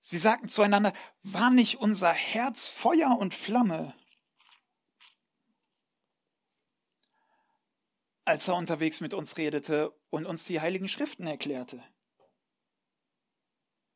Sie 0.01 0.19
sagten 0.19 0.49
zueinander, 0.49 0.93
war 1.23 1.51
nicht 1.51 1.81
unser 1.81 2.13
Herz 2.13 2.69
Feuer 2.69 3.17
und 3.19 3.35
Flamme, 3.35 3.95
als 8.25 8.49
er 8.49 8.57
unterwegs 8.57 9.01
mit 9.01 9.15
uns 9.15 9.37
redete 9.37 9.99
und 10.11 10.27
uns 10.27 10.45
die 10.45 10.61
heiligen 10.61 10.89
Schriften 10.89 11.27
erklärte. 11.27 11.83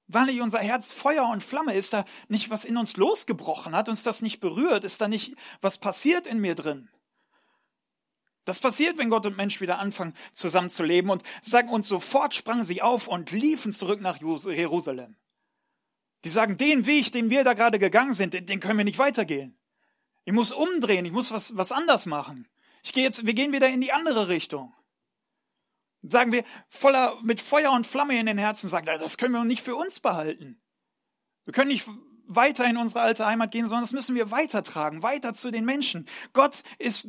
War 0.08 0.24
nicht 0.24 0.40
unser 0.40 0.60
Herz 0.60 0.92
Feuer 0.92 1.28
und 1.28 1.42
Flamme? 1.42 1.74
Ist 1.74 1.92
da 1.92 2.04
nicht 2.28 2.48
was 2.48 2.64
in 2.64 2.78
uns 2.78 2.96
losgebrochen? 2.96 3.76
Hat 3.76 3.90
uns 3.90 4.02
das 4.02 4.22
nicht 4.22 4.40
berührt? 4.40 4.84
Ist 4.84 5.00
da 5.02 5.08
nicht 5.08 5.36
was 5.60 5.78
passiert 5.78 6.26
in 6.26 6.40
mir 6.40 6.54
drin? 6.54 6.88
Das 8.46 8.58
passiert, 8.58 8.96
wenn 8.96 9.10
Gott 9.10 9.26
und 9.26 9.36
Mensch 9.36 9.60
wieder 9.60 9.78
anfangen 9.78 10.14
zusammenzuleben 10.32 11.10
und 11.10 11.22
sagen 11.42 11.68
uns 11.68 11.86
sofort 11.86 12.34
sprangen 12.34 12.64
sie 12.64 12.80
auf 12.80 13.06
und 13.06 13.30
liefen 13.30 13.72
zurück 13.72 14.00
nach 14.00 14.18
Jerusalem. 14.18 15.16
Die 16.24 16.30
sagen, 16.30 16.56
den 16.56 16.86
Weg, 16.86 17.12
den 17.12 17.28
wir 17.28 17.44
da 17.44 17.52
gerade 17.52 17.78
gegangen 17.78 18.14
sind, 18.14 18.32
den 18.32 18.60
können 18.60 18.78
wir 18.78 18.86
nicht 18.86 18.98
weitergehen. 18.98 19.58
Ich 20.24 20.32
muss 20.32 20.52
umdrehen, 20.52 21.04
ich 21.04 21.12
muss 21.12 21.30
was, 21.30 21.56
was 21.58 21.72
anders 21.72 22.06
machen. 22.06 22.48
Ich 22.82 22.94
gehe 22.94 23.04
jetzt, 23.04 23.26
wir 23.26 23.34
gehen 23.34 23.52
wieder 23.52 23.68
in 23.68 23.82
die 23.82 23.92
andere 23.92 24.28
Richtung. 24.28 24.72
Sagen 26.10 26.32
wir 26.32 26.44
voller, 26.68 27.16
mit 27.22 27.40
Feuer 27.40 27.72
und 27.72 27.86
Flamme 27.86 28.18
in 28.18 28.26
den 28.26 28.38
Herzen, 28.38 28.68
sagen, 28.68 28.86
das 28.86 29.18
können 29.18 29.34
wir 29.34 29.44
nicht 29.44 29.62
für 29.62 29.76
uns 29.76 30.00
behalten. 30.00 30.60
Wir 31.44 31.52
können 31.52 31.68
nicht 31.68 31.88
weiter 32.28 32.66
in 32.66 32.76
unsere 32.76 33.00
alte 33.00 33.26
Heimat 33.26 33.50
gehen, 33.50 33.66
sondern 33.66 33.84
das 33.84 33.92
müssen 33.92 34.14
wir 34.14 34.30
weitertragen, 34.30 35.02
weiter 35.02 35.34
zu 35.34 35.50
den 35.50 35.64
Menschen. 35.64 36.06
Gott 36.34 36.62
ist, 36.78 37.08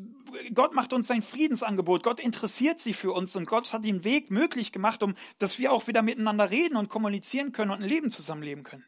Gott 0.53 0.73
macht 0.73 0.93
uns 0.93 1.07
sein 1.07 1.21
Friedensangebot. 1.21 2.03
Gott 2.03 2.19
interessiert 2.19 2.79
sich 2.79 2.95
für 2.95 3.11
uns 3.11 3.35
und 3.35 3.45
Gott 3.45 3.73
hat 3.73 3.83
den 3.83 4.03
Weg 4.05 4.31
möglich 4.31 4.71
gemacht, 4.71 5.03
um, 5.03 5.15
dass 5.37 5.59
wir 5.59 5.71
auch 5.73 5.87
wieder 5.87 6.01
miteinander 6.01 6.49
reden 6.49 6.77
und 6.77 6.89
kommunizieren 6.89 7.51
können 7.51 7.71
und 7.71 7.83
ein 7.83 7.89
Leben 7.89 8.09
zusammenleben 8.09 8.63
können. 8.63 8.85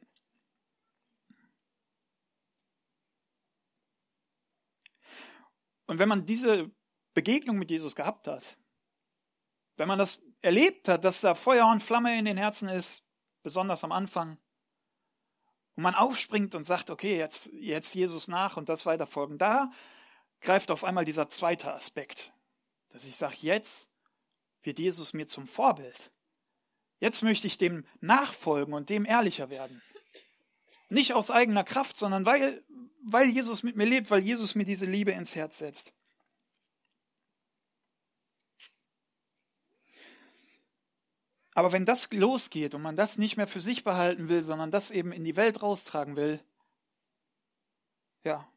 Und 5.85 5.99
wenn 5.99 6.07
man 6.07 6.25
diese 6.25 6.71
Begegnung 7.13 7.57
mit 7.57 7.69
Jesus 7.69 7.95
gehabt 7.95 8.27
hat, 8.27 8.57
wenn 9.77 9.87
man 9.87 9.99
das 9.99 10.21
erlebt 10.41 10.87
hat, 10.87 11.03
dass 11.03 11.21
da 11.21 11.35
Feuer 11.35 11.67
und 11.67 11.81
Flamme 11.81 12.17
in 12.17 12.25
den 12.25 12.37
Herzen 12.37 12.69
ist, 12.69 13.03
besonders 13.43 13.83
am 13.83 13.91
Anfang, 13.91 14.37
und 15.75 15.83
man 15.83 15.95
aufspringt 15.95 16.53
und 16.55 16.65
sagt, 16.65 16.89
okay, 16.89 17.17
jetzt, 17.17 17.49
jetzt 17.53 17.95
Jesus 17.95 18.27
nach 18.27 18.57
und 18.57 18.69
das 18.69 18.85
weiterfolgen, 18.85 19.37
da 19.37 19.71
greift 20.41 20.71
auf 20.71 20.83
einmal 20.83 21.05
dieser 21.05 21.29
zweite 21.29 21.73
Aspekt, 21.73 22.33
dass 22.89 23.05
ich 23.05 23.15
sage, 23.15 23.37
jetzt 23.41 23.87
wird 24.63 24.79
Jesus 24.79 25.13
mir 25.13 25.27
zum 25.27 25.47
Vorbild. 25.47 26.11
Jetzt 26.99 27.23
möchte 27.23 27.47
ich 27.47 27.57
dem 27.57 27.85
nachfolgen 27.99 28.73
und 28.73 28.89
dem 28.89 29.05
ehrlicher 29.05 29.49
werden. 29.49 29.81
Nicht 30.89 31.13
aus 31.13 31.31
eigener 31.31 31.63
Kraft, 31.63 31.97
sondern 31.97 32.25
weil, 32.25 32.63
weil 33.03 33.29
Jesus 33.29 33.63
mit 33.63 33.75
mir 33.75 33.85
lebt, 33.85 34.11
weil 34.11 34.23
Jesus 34.23 34.55
mir 34.55 34.65
diese 34.65 34.85
Liebe 34.85 35.11
ins 35.11 35.35
Herz 35.35 35.57
setzt. 35.57 35.93
Aber 41.53 41.71
wenn 41.71 41.85
das 41.85 42.11
losgeht 42.11 42.75
und 42.75 42.81
man 42.81 42.95
das 42.95 43.17
nicht 43.17 43.37
mehr 43.37 43.47
für 43.47 43.61
sich 43.61 43.83
behalten 43.83 44.29
will, 44.29 44.43
sondern 44.43 44.71
das 44.71 44.91
eben 44.91 45.11
in 45.11 45.23
die 45.23 45.35
Welt 45.35 45.61
raustragen 45.61 46.15
will, 46.15 46.39
ja. 48.23 48.47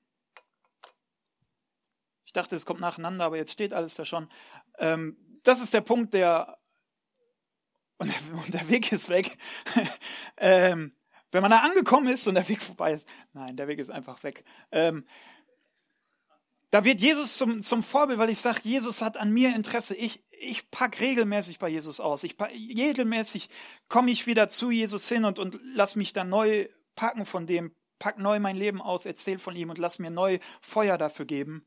Ich 2.24 2.32
dachte, 2.32 2.54
es 2.56 2.66
kommt 2.66 2.80
nacheinander, 2.80 3.24
aber 3.24 3.36
jetzt 3.36 3.52
steht 3.52 3.72
alles 3.72 3.94
da 3.94 4.04
schon. 4.04 4.28
Ähm, 4.78 5.16
das 5.42 5.60
ist 5.60 5.74
der 5.74 5.80
Punkt, 5.80 6.14
der 6.14 6.58
und 7.98 8.08
der, 8.08 8.38
und 8.38 8.54
der 8.54 8.68
Weg 8.68 8.92
ist 8.92 9.08
weg. 9.08 9.36
ähm, 10.36 10.92
wenn 11.30 11.42
man 11.42 11.50
da 11.50 11.60
angekommen 11.60 12.08
ist 12.08 12.26
und 12.26 12.34
der 12.34 12.48
Weg 12.48 12.62
vorbei 12.62 12.94
ist, 12.94 13.06
nein, 13.32 13.56
der 13.56 13.66
Weg 13.68 13.78
ist 13.78 13.90
einfach 13.90 14.22
weg. 14.22 14.44
Ähm, 14.70 15.04
da 16.74 16.84
wird 16.84 17.00
Jesus 17.00 17.38
zum, 17.38 17.62
zum 17.62 17.84
Vorbild, 17.84 18.18
weil 18.18 18.30
ich 18.30 18.40
sage, 18.40 18.58
Jesus 18.64 19.00
hat 19.00 19.16
an 19.16 19.30
mir 19.30 19.54
Interesse. 19.54 19.94
Ich, 19.94 20.24
ich 20.40 20.72
pack 20.72 20.98
regelmäßig 20.98 21.60
bei 21.60 21.68
Jesus 21.68 22.00
aus. 22.00 22.24
Ich 22.24 22.36
pack, 22.36 22.50
regelmäßig 22.50 23.48
komme 23.86 24.10
ich 24.10 24.26
wieder 24.26 24.48
zu 24.48 24.72
Jesus 24.72 25.08
hin 25.08 25.24
und, 25.24 25.38
und 25.38 25.56
lass 25.62 25.94
mich 25.94 26.12
dann 26.12 26.30
neu 26.30 26.68
packen 26.96 27.26
von 27.26 27.46
dem, 27.46 27.76
pack 28.00 28.18
neu 28.18 28.40
mein 28.40 28.56
Leben 28.56 28.82
aus, 28.82 29.06
erzähl 29.06 29.38
von 29.38 29.54
ihm 29.54 29.70
und 29.70 29.78
lass 29.78 30.00
mir 30.00 30.10
neu 30.10 30.40
Feuer 30.62 30.98
dafür 30.98 31.26
geben. 31.26 31.64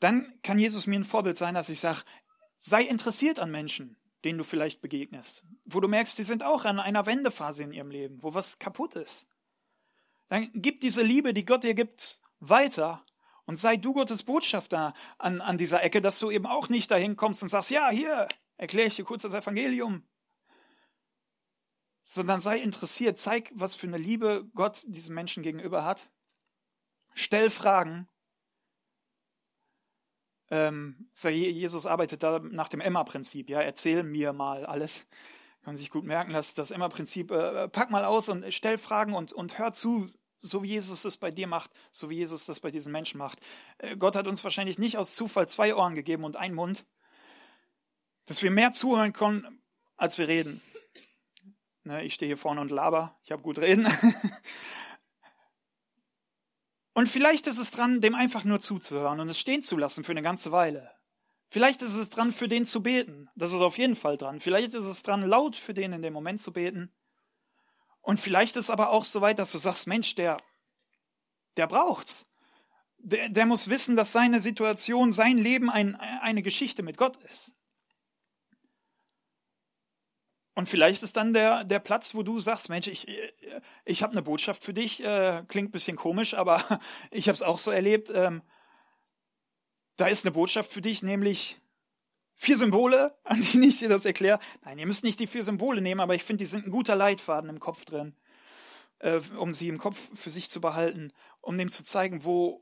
Dann 0.00 0.40
kann 0.42 0.58
Jesus 0.58 0.88
mir 0.88 0.98
ein 0.98 1.04
Vorbild 1.04 1.38
sein, 1.38 1.54
dass 1.54 1.68
ich 1.68 1.78
sage, 1.78 2.02
sei 2.56 2.82
interessiert 2.82 3.38
an 3.38 3.52
Menschen, 3.52 3.96
denen 4.24 4.38
du 4.38 4.42
vielleicht 4.42 4.80
begegnest, 4.80 5.44
wo 5.64 5.78
du 5.78 5.86
merkst, 5.86 6.18
die 6.18 6.24
sind 6.24 6.42
auch 6.42 6.64
an 6.64 6.80
einer 6.80 7.06
Wendephase 7.06 7.62
in 7.62 7.72
ihrem 7.72 7.92
Leben, 7.92 8.20
wo 8.20 8.34
was 8.34 8.58
kaputt 8.58 8.96
ist. 8.96 9.28
Dann 10.26 10.50
gib 10.54 10.80
diese 10.80 11.02
Liebe, 11.02 11.32
die 11.32 11.44
Gott 11.44 11.62
dir 11.62 11.74
gibt, 11.74 12.20
weiter 12.40 13.00
und 13.46 13.58
sei 13.58 13.76
du 13.76 13.92
Gottes 13.92 14.22
Botschafter 14.22 14.94
an, 15.18 15.40
an 15.40 15.58
dieser 15.58 15.82
Ecke, 15.82 16.00
dass 16.00 16.18
du 16.18 16.30
eben 16.30 16.46
auch 16.46 16.68
nicht 16.68 16.90
dahin 16.90 17.16
kommst 17.16 17.42
und 17.42 17.48
sagst, 17.48 17.70
ja, 17.70 17.90
hier, 17.90 18.28
erkläre 18.56 18.88
ich 18.88 18.96
dir 18.96 19.04
kurz 19.04 19.22
das 19.22 19.32
Evangelium. 19.32 20.06
Sondern 22.04 22.40
sei 22.40 22.58
interessiert, 22.58 23.18
zeig, 23.18 23.50
was 23.54 23.76
für 23.76 23.86
eine 23.86 23.96
Liebe 23.96 24.48
Gott 24.54 24.82
diesem 24.86 25.14
Menschen 25.14 25.42
gegenüber 25.42 25.84
hat. 25.84 26.10
Stell 27.14 27.50
Fragen. 27.50 28.08
Ähm, 30.50 31.10
Jesus 31.16 31.86
arbeitet 31.86 32.22
da 32.22 32.38
nach 32.38 32.68
dem 32.68 32.80
Emma-Prinzip. 32.80 33.48
Ja, 33.48 33.60
erzähl 33.60 34.02
mir 34.02 34.32
mal 34.32 34.66
alles. 34.66 35.06
Kann 35.62 35.74
man 35.74 35.76
sich 35.76 35.90
gut 35.90 36.04
merken, 36.04 36.32
dass 36.32 36.54
das 36.54 36.70
Emma-Prinzip, 36.70 37.30
äh, 37.30 37.68
pack 37.68 37.90
mal 37.90 38.04
aus 38.04 38.28
und 38.28 38.52
stell 38.52 38.78
Fragen 38.78 39.14
und, 39.14 39.32
und 39.32 39.58
hör 39.58 39.72
zu, 39.72 40.10
so 40.42 40.62
wie 40.62 40.68
Jesus 40.68 41.04
es 41.04 41.16
bei 41.16 41.30
dir 41.30 41.46
macht, 41.46 41.70
so 41.92 42.10
wie 42.10 42.16
Jesus 42.16 42.44
das 42.44 42.60
bei 42.60 42.70
diesen 42.70 42.92
Menschen 42.92 43.18
macht. 43.18 43.38
Äh, 43.78 43.96
Gott 43.96 44.16
hat 44.16 44.26
uns 44.26 44.44
wahrscheinlich 44.44 44.78
nicht 44.78 44.98
aus 44.98 45.14
Zufall 45.14 45.48
zwei 45.48 45.74
Ohren 45.74 45.94
gegeben 45.94 46.24
und 46.24 46.36
einen 46.36 46.54
Mund, 46.54 46.84
dass 48.26 48.42
wir 48.42 48.50
mehr 48.50 48.72
zuhören 48.72 49.12
können, 49.12 49.62
als 49.96 50.18
wir 50.18 50.28
reden. 50.28 50.60
Ne, 51.84 52.04
ich 52.04 52.14
stehe 52.14 52.28
hier 52.28 52.38
vorne 52.38 52.60
und 52.60 52.70
laber, 52.70 53.16
ich 53.24 53.32
habe 53.32 53.42
gut 53.42 53.58
reden. 53.58 53.86
Und 56.94 57.08
vielleicht 57.08 57.46
ist 57.46 57.58
es 57.58 57.70
dran, 57.70 58.02
dem 58.02 58.14
einfach 58.14 58.44
nur 58.44 58.60
zuzuhören 58.60 59.18
und 59.20 59.28
es 59.28 59.38
stehen 59.38 59.62
zu 59.62 59.78
lassen 59.78 60.04
für 60.04 60.12
eine 60.12 60.20
ganze 60.20 60.52
Weile. 60.52 60.90
Vielleicht 61.48 61.80
ist 61.80 61.94
es 61.94 62.10
dran, 62.10 62.32
für 62.32 62.48
den 62.48 62.66
zu 62.66 62.82
beten. 62.82 63.30
Das 63.34 63.54
ist 63.54 63.60
auf 63.60 63.78
jeden 63.78 63.96
Fall 63.96 64.18
dran. 64.18 64.40
Vielleicht 64.40 64.74
ist 64.74 64.84
es 64.84 65.02
dran, 65.02 65.22
laut 65.22 65.56
für 65.56 65.74
den 65.74 65.94
in 65.94 66.02
dem 66.02 66.12
Moment 66.12 66.40
zu 66.40 66.52
beten. 66.52 66.92
Und 68.02 68.18
vielleicht 68.18 68.56
ist 68.56 68.70
aber 68.70 68.90
auch 68.90 69.04
so 69.04 69.20
weit, 69.20 69.38
dass 69.38 69.52
du 69.52 69.58
sagst, 69.58 69.86
Mensch, 69.86 70.14
der, 70.16 70.36
der 71.56 71.66
braucht's. 71.66 72.26
Der, 72.98 73.28
der 73.28 73.46
muss 73.46 73.68
wissen, 73.68 73.96
dass 73.96 74.12
seine 74.12 74.40
Situation, 74.40 75.12
sein 75.12 75.38
Leben 75.38 75.70
ein, 75.70 75.96
eine 75.96 76.42
Geschichte 76.42 76.82
mit 76.82 76.96
Gott 76.96 77.16
ist. 77.24 77.54
Und 80.54 80.68
vielleicht 80.68 81.02
ist 81.02 81.16
dann 81.16 81.32
der, 81.32 81.64
der 81.64 81.78
Platz, 81.78 82.14
wo 82.14 82.22
du 82.22 82.38
sagst, 82.38 82.68
Mensch, 82.68 82.86
ich, 82.86 83.06
ich 83.84 84.02
habe 84.02 84.12
eine 84.12 84.22
Botschaft 84.22 84.62
für 84.62 84.74
dich, 84.74 85.02
äh, 85.02 85.42
klingt 85.48 85.70
ein 85.70 85.72
bisschen 85.72 85.96
komisch, 85.96 86.34
aber 86.34 86.62
ich 87.10 87.28
habe 87.28 87.34
es 87.34 87.42
auch 87.42 87.58
so 87.58 87.70
erlebt. 87.70 88.10
Ähm, 88.14 88.42
da 89.96 90.08
ist 90.08 90.26
eine 90.26 90.32
Botschaft 90.32 90.70
für 90.70 90.82
dich, 90.82 91.02
nämlich 91.02 91.61
vier 92.42 92.56
Symbole, 92.56 93.16
an 93.24 93.40
denen 93.40 93.62
ich 93.62 93.78
dir 93.78 93.88
das 93.88 94.04
erkläre. 94.04 94.40
Nein, 94.64 94.78
ihr 94.78 94.86
müsst 94.86 95.04
nicht 95.04 95.20
die 95.20 95.26
vier 95.26 95.44
Symbole 95.44 95.80
nehmen, 95.80 96.00
aber 96.00 96.14
ich 96.14 96.24
finde, 96.24 96.42
die 96.42 96.50
sind 96.50 96.66
ein 96.66 96.72
guter 96.72 96.96
Leitfaden 96.96 97.48
im 97.48 97.60
Kopf 97.60 97.84
drin, 97.84 98.16
äh, 98.98 99.20
um 99.38 99.52
sie 99.52 99.68
im 99.68 99.78
Kopf 99.78 100.10
für 100.14 100.30
sich 100.30 100.50
zu 100.50 100.60
behalten, 100.60 101.12
um 101.40 101.56
dem 101.56 101.70
zu 101.70 101.84
zeigen, 101.84 102.24
wo, 102.24 102.60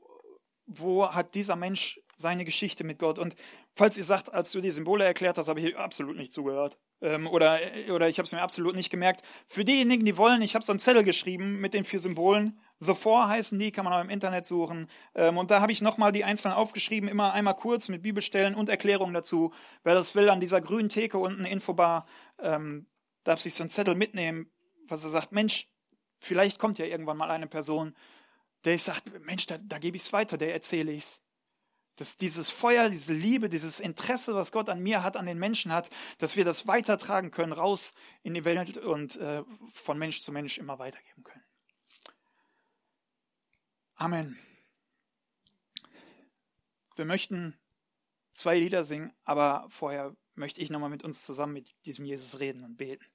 wo 0.67 1.09
hat 1.09 1.33
dieser 1.33 1.55
Mensch 1.55 1.99
seine 2.15 2.45
Geschichte 2.45 2.83
mit 2.83 2.99
Gott. 2.99 3.17
Und 3.17 3.35
falls 3.73 3.97
ihr 3.97 4.03
sagt, 4.03 4.31
als 4.31 4.51
du 4.51 4.61
die 4.61 4.69
Symbole 4.69 5.03
erklärt 5.03 5.39
hast, 5.39 5.47
habe 5.47 5.59
ich 5.59 5.75
absolut 5.75 6.15
nicht 6.15 6.31
zugehört. 6.31 6.77
Ähm, 7.01 7.25
oder, 7.25 7.59
oder 7.89 8.07
ich 8.07 8.19
habe 8.19 8.27
es 8.27 8.31
mir 8.31 8.43
absolut 8.43 8.75
nicht 8.75 8.91
gemerkt. 8.91 9.25
Für 9.47 9.65
diejenigen, 9.65 10.05
die 10.05 10.17
wollen, 10.17 10.43
ich 10.43 10.53
habe 10.53 10.63
so 10.63 10.71
einen 10.71 10.79
Zettel 10.79 11.03
geschrieben 11.03 11.59
mit 11.59 11.73
den 11.73 11.83
vier 11.83 11.99
Symbolen. 11.99 12.59
The 12.83 12.95
Four 12.95 13.27
heißen 13.27 13.59
die, 13.59 13.71
kann 13.71 13.85
man 13.85 13.93
auch 13.93 14.01
im 14.01 14.09
Internet 14.09 14.47
suchen. 14.47 14.89
Ähm, 15.13 15.37
und 15.37 15.51
da 15.51 15.61
habe 15.61 15.71
ich 15.71 15.81
nochmal 15.81 16.11
die 16.11 16.23
einzelnen 16.23 16.55
aufgeschrieben, 16.55 17.07
immer 17.07 17.31
einmal 17.31 17.55
kurz 17.55 17.89
mit 17.89 18.01
Bibelstellen 18.01 18.55
und 18.55 18.69
Erklärungen 18.69 19.13
dazu. 19.13 19.53
Wer 19.83 19.93
das 19.93 20.15
will, 20.15 20.31
an 20.31 20.39
dieser 20.39 20.61
grünen 20.61 20.89
Theke 20.89 21.19
unten, 21.19 21.45
Infobar, 21.45 22.07
ähm, 22.39 22.87
darf 23.23 23.39
sich 23.39 23.53
so 23.53 23.61
einen 23.61 23.69
Zettel 23.69 23.93
mitnehmen, 23.93 24.49
was 24.87 25.03
er 25.03 25.11
sagt, 25.11 25.31
Mensch, 25.31 25.69
vielleicht 26.17 26.57
kommt 26.57 26.79
ja 26.79 26.85
irgendwann 26.85 27.17
mal 27.17 27.29
eine 27.29 27.45
Person, 27.45 27.95
der 28.65 28.73
ich 28.73 28.81
sagt, 28.81 29.03
Mensch, 29.25 29.45
da, 29.45 29.59
da 29.59 29.77
gebe 29.77 29.95
ich 29.95 30.03
es 30.03 30.11
weiter, 30.11 30.37
der 30.37 30.53
erzähle 30.53 30.91
ich 30.91 31.03
es 31.03 31.21
dass 31.97 32.17
dieses 32.17 32.49
Feuer, 32.49 32.89
diese 32.89 33.13
Liebe, 33.13 33.47
dieses 33.47 33.79
Interesse, 33.79 34.33
was 34.33 34.51
Gott 34.51 34.69
an 34.69 34.81
mir 34.81 35.03
hat, 35.03 35.17
an 35.17 35.27
den 35.27 35.37
Menschen 35.37 35.71
hat, 35.71 35.91
dass 36.17 36.35
wir 36.35 36.43
das 36.43 36.65
weitertragen 36.65 37.29
können, 37.29 37.53
raus 37.53 37.93
in 38.23 38.33
die 38.33 38.43
Welt 38.43 38.77
und 38.77 39.17
äh, 39.17 39.43
von 39.71 39.99
Mensch 39.99 40.21
zu 40.21 40.31
Mensch 40.31 40.57
immer 40.57 40.79
weitergeben 40.79 41.23
können. 41.23 41.43
Amen. 44.01 44.35
Wir 46.95 47.05
möchten 47.05 47.55
zwei 48.33 48.57
Lieder 48.57 48.83
singen, 48.83 49.13
aber 49.25 49.67
vorher 49.69 50.15
möchte 50.33 50.59
ich 50.59 50.71
nochmal 50.71 50.89
mit 50.89 51.03
uns 51.03 51.21
zusammen 51.21 51.53
mit 51.53 51.75
diesem 51.85 52.05
Jesus 52.05 52.39
reden 52.39 52.63
und 52.63 52.77
beten. 52.77 53.05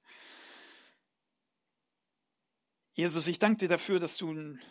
Jesus, 2.93 3.27
ich 3.27 3.37
danke 3.37 3.57
dir 3.57 3.67
dafür, 3.67 3.99
dass 3.99 4.15
du 4.15 4.31
ein 4.31 4.61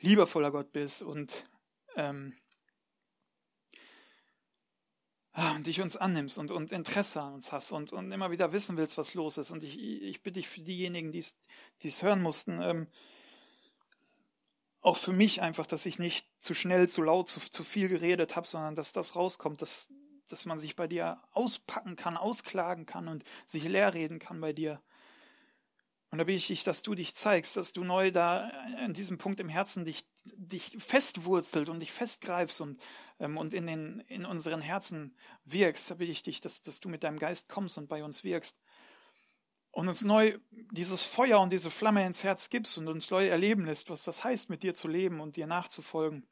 liebevoller 0.00 0.50
Gott 0.50 0.72
bist 0.72 1.02
und 1.02 1.44
ähm, 1.94 2.34
Ah, 5.32 5.54
und 5.56 5.66
dich 5.66 5.82
uns 5.82 5.96
annimmst 5.96 6.38
und, 6.38 6.52
und 6.52 6.72
Interesse 6.72 7.20
an 7.20 7.34
uns 7.34 7.52
hast 7.52 7.70
und, 7.70 7.92
und 7.92 8.10
immer 8.12 8.30
wieder 8.30 8.52
wissen 8.52 8.78
willst, 8.78 8.96
was 8.96 9.12
los 9.12 9.36
ist. 9.36 9.50
Und 9.50 9.62
ich, 9.62 9.78
ich 9.78 10.22
bitte 10.22 10.40
dich 10.40 10.48
für 10.48 10.62
diejenigen, 10.62 11.12
die 11.12 11.22
es 11.82 12.02
hören 12.02 12.22
mussten, 12.22 12.60
ähm, 12.62 12.88
auch 14.80 14.96
für 14.96 15.12
mich 15.12 15.42
einfach, 15.42 15.66
dass 15.66 15.86
ich 15.86 15.98
nicht 15.98 16.26
zu 16.38 16.54
schnell, 16.54 16.88
zu 16.88 17.02
laut, 17.02 17.28
zu, 17.28 17.40
zu 17.40 17.64
viel 17.64 17.88
geredet 17.88 18.36
habe, 18.36 18.46
sondern 18.46 18.74
dass 18.74 18.92
das 18.92 19.14
rauskommt, 19.14 19.60
dass, 19.60 19.88
dass 20.26 20.46
man 20.46 20.58
sich 20.58 20.76
bei 20.76 20.86
dir 20.86 21.22
auspacken 21.32 21.96
kann, 21.96 22.16
ausklagen 22.16 22.86
kann 22.86 23.08
und 23.08 23.24
sich 23.46 23.64
leer 23.64 23.92
reden 23.94 24.18
kann 24.18 24.40
bei 24.40 24.52
dir. 24.52 24.80
Und 26.10 26.18
da 26.18 26.24
bitte 26.24 26.38
ich 26.38 26.48
dich, 26.48 26.64
dass 26.64 26.82
du 26.82 26.96
dich 26.96 27.14
zeigst, 27.14 27.56
dass 27.56 27.72
du 27.72 27.84
neu 27.84 28.10
da 28.10 28.50
an 28.78 28.92
diesem 28.92 29.16
Punkt 29.16 29.38
im 29.38 29.48
Herzen 29.48 29.84
dich, 29.84 30.04
dich 30.24 30.76
festwurzelt 30.80 31.68
und 31.68 31.78
dich 31.78 31.92
festgreifst 31.92 32.60
und, 32.60 32.82
ähm, 33.20 33.36
und 33.36 33.54
in, 33.54 33.66
den, 33.68 34.00
in 34.08 34.24
unseren 34.24 34.60
Herzen 34.60 35.14
wirkst. 35.44 35.88
Da 35.88 35.94
bitte 35.94 36.10
ich 36.10 36.24
dich, 36.24 36.40
dass, 36.40 36.62
dass 36.62 36.80
du 36.80 36.88
mit 36.88 37.04
deinem 37.04 37.20
Geist 37.20 37.48
kommst 37.48 37.78
und 37.78 37.88
bei 37.88 38.02
uns 38.02 38.24
wirkst. 38.24 38.60
Und 39.72 39.88
uns 39.88 40.02
neu 40.02 40.38
dieses 40.50 41.04
Feuer 41.04 41.40
und 41.40 41.52
diese 41.52 41.70
Flamme 41.70 42.04
ins 42.04 42.24
Herz 42.24 42.50
gibst 42.50 42.76
und 42.76 42.88
uns 42.88 43.10
neu 43.10 43.28
erleben 43.28 43.64
lässt, 43.64 43.88
was 43.88 44.04
das 44.04 44.24
heißt, 44.24 44.50
mit 44.50 44.62
dir 44.62 44.74
zu 44.74 44.88
leben 44.88 45.20
und 45.20 45.36
dir 45.36 45.46
nachzufolgen. 45.46 46.26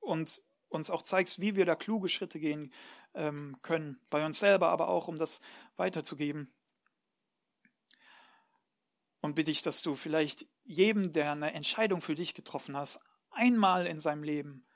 Und 0.00 0.42
uns 0.68 0.90
auch 0.90 1.02
zeigst, 1.02 1.40
wie 1.40 1.56
wir 1.56 1.66
da 1.66 1.74
kluge 1.74 2.08
Schritte 2.08 2.40
gehen 2.40 2.72
ähm, 3.14 3.56
können, 3.62 4.00
bei 4.10 4.24
uns 4.24 4.38
selber, 4.38 4.68
aber 4.68 4.88
auch, 4.88 5.08
um 5.08 5.16
das 5.16 5.40
weiterzugeben. 5.76 6.52
Und 9.20 9.34
bitte 9.34 9.50
ich, 9.50 9.62
dass 9.62 9.82
du 9.82 9.94
vielleicht 9.94 10.46
jedem, 10.64 11.12
der 11.12 11.32
eine 11.32 11.52
Entscheidung 11.52 12.00
für 12.00 12.14
dich 12.14 12.34
getroffen 12.34 12.76
hast, 12.76 13.00
einmal 13.30 13.86
in 13.86 14.00
seinem 14.00 14.22
Leben 14.22 14.66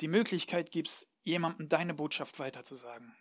die 0.00 0.08
Möglichkeit 0.08 0.70
gibst, 0.70 1.06
jemandem 1.22 1.68
deine 1.68 1.94
Botschaft 1.94 2.38
weiterzusagen. 2.38 3.14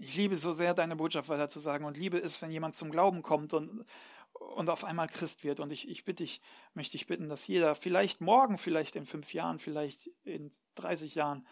Ich 0.00 0.16
liebe 0.16 0.36
so 0.36 0.52
sehr, 0.52 0.74
deine 0.74 0.94
Botschaft 0.94 1.28
weiterzusagen 1.28 1.84
und 1.84 1.98
liebe 1.98 2.18
es, 2.18 2.40
wenn 2.40 2.52
jemand 2.52 2.76
zum 2.76 2.90
Glauben 2.92 3.22
kommt 3.22 3.52
und, 3.52 3.84
und 4.32 4.70
auf 4.70 4.84
einmal 4.84 5.08
Christ 5.08 5.42
wird. 5.42 5.58
Und 5.58 5.72
ich, 5.72 5.88
ich 5.88 6.04
bitte 6.04 6.22
dich, 6.22 6.40
möchte 6.72 6.96
ich 6.96 7.08
bitten, 7.08 7.28
dass 7.28 7.48
jeder 7.48 7.74
vielleicht 7.74 8.20
morgen, 8.20 8.58
vielleicht 8.58 8.94
in 8.94 9.06
fünf 9.06 9.34
Jahren, 9.34 9.58
vielleicht 9.58 10.08
in 10.22 10.52
30 10.76 11.16
Jahren 11.16 11.44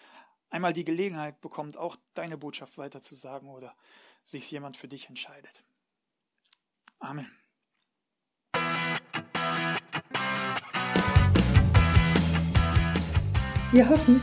einmal 0.49 0.73
die 0.73 0.85
Gelegenheit 0.85 1.41
bekommt, 1.41 1.77
auch 1.77 1.97
deine 2.15 2.39
Botschaft 2.39 2.79
weiterzusagen 2.79 3.49
oder 3.49 3.75
sich 4.23 4.49
jemand 4.49 4.77
für 4.77 4.87
dich 4.87 5.09
entscheidet. 5.09 5.65
Amen. 7.01 7.31
Wir 13.73 13.89
hoffen, 13.89 14.23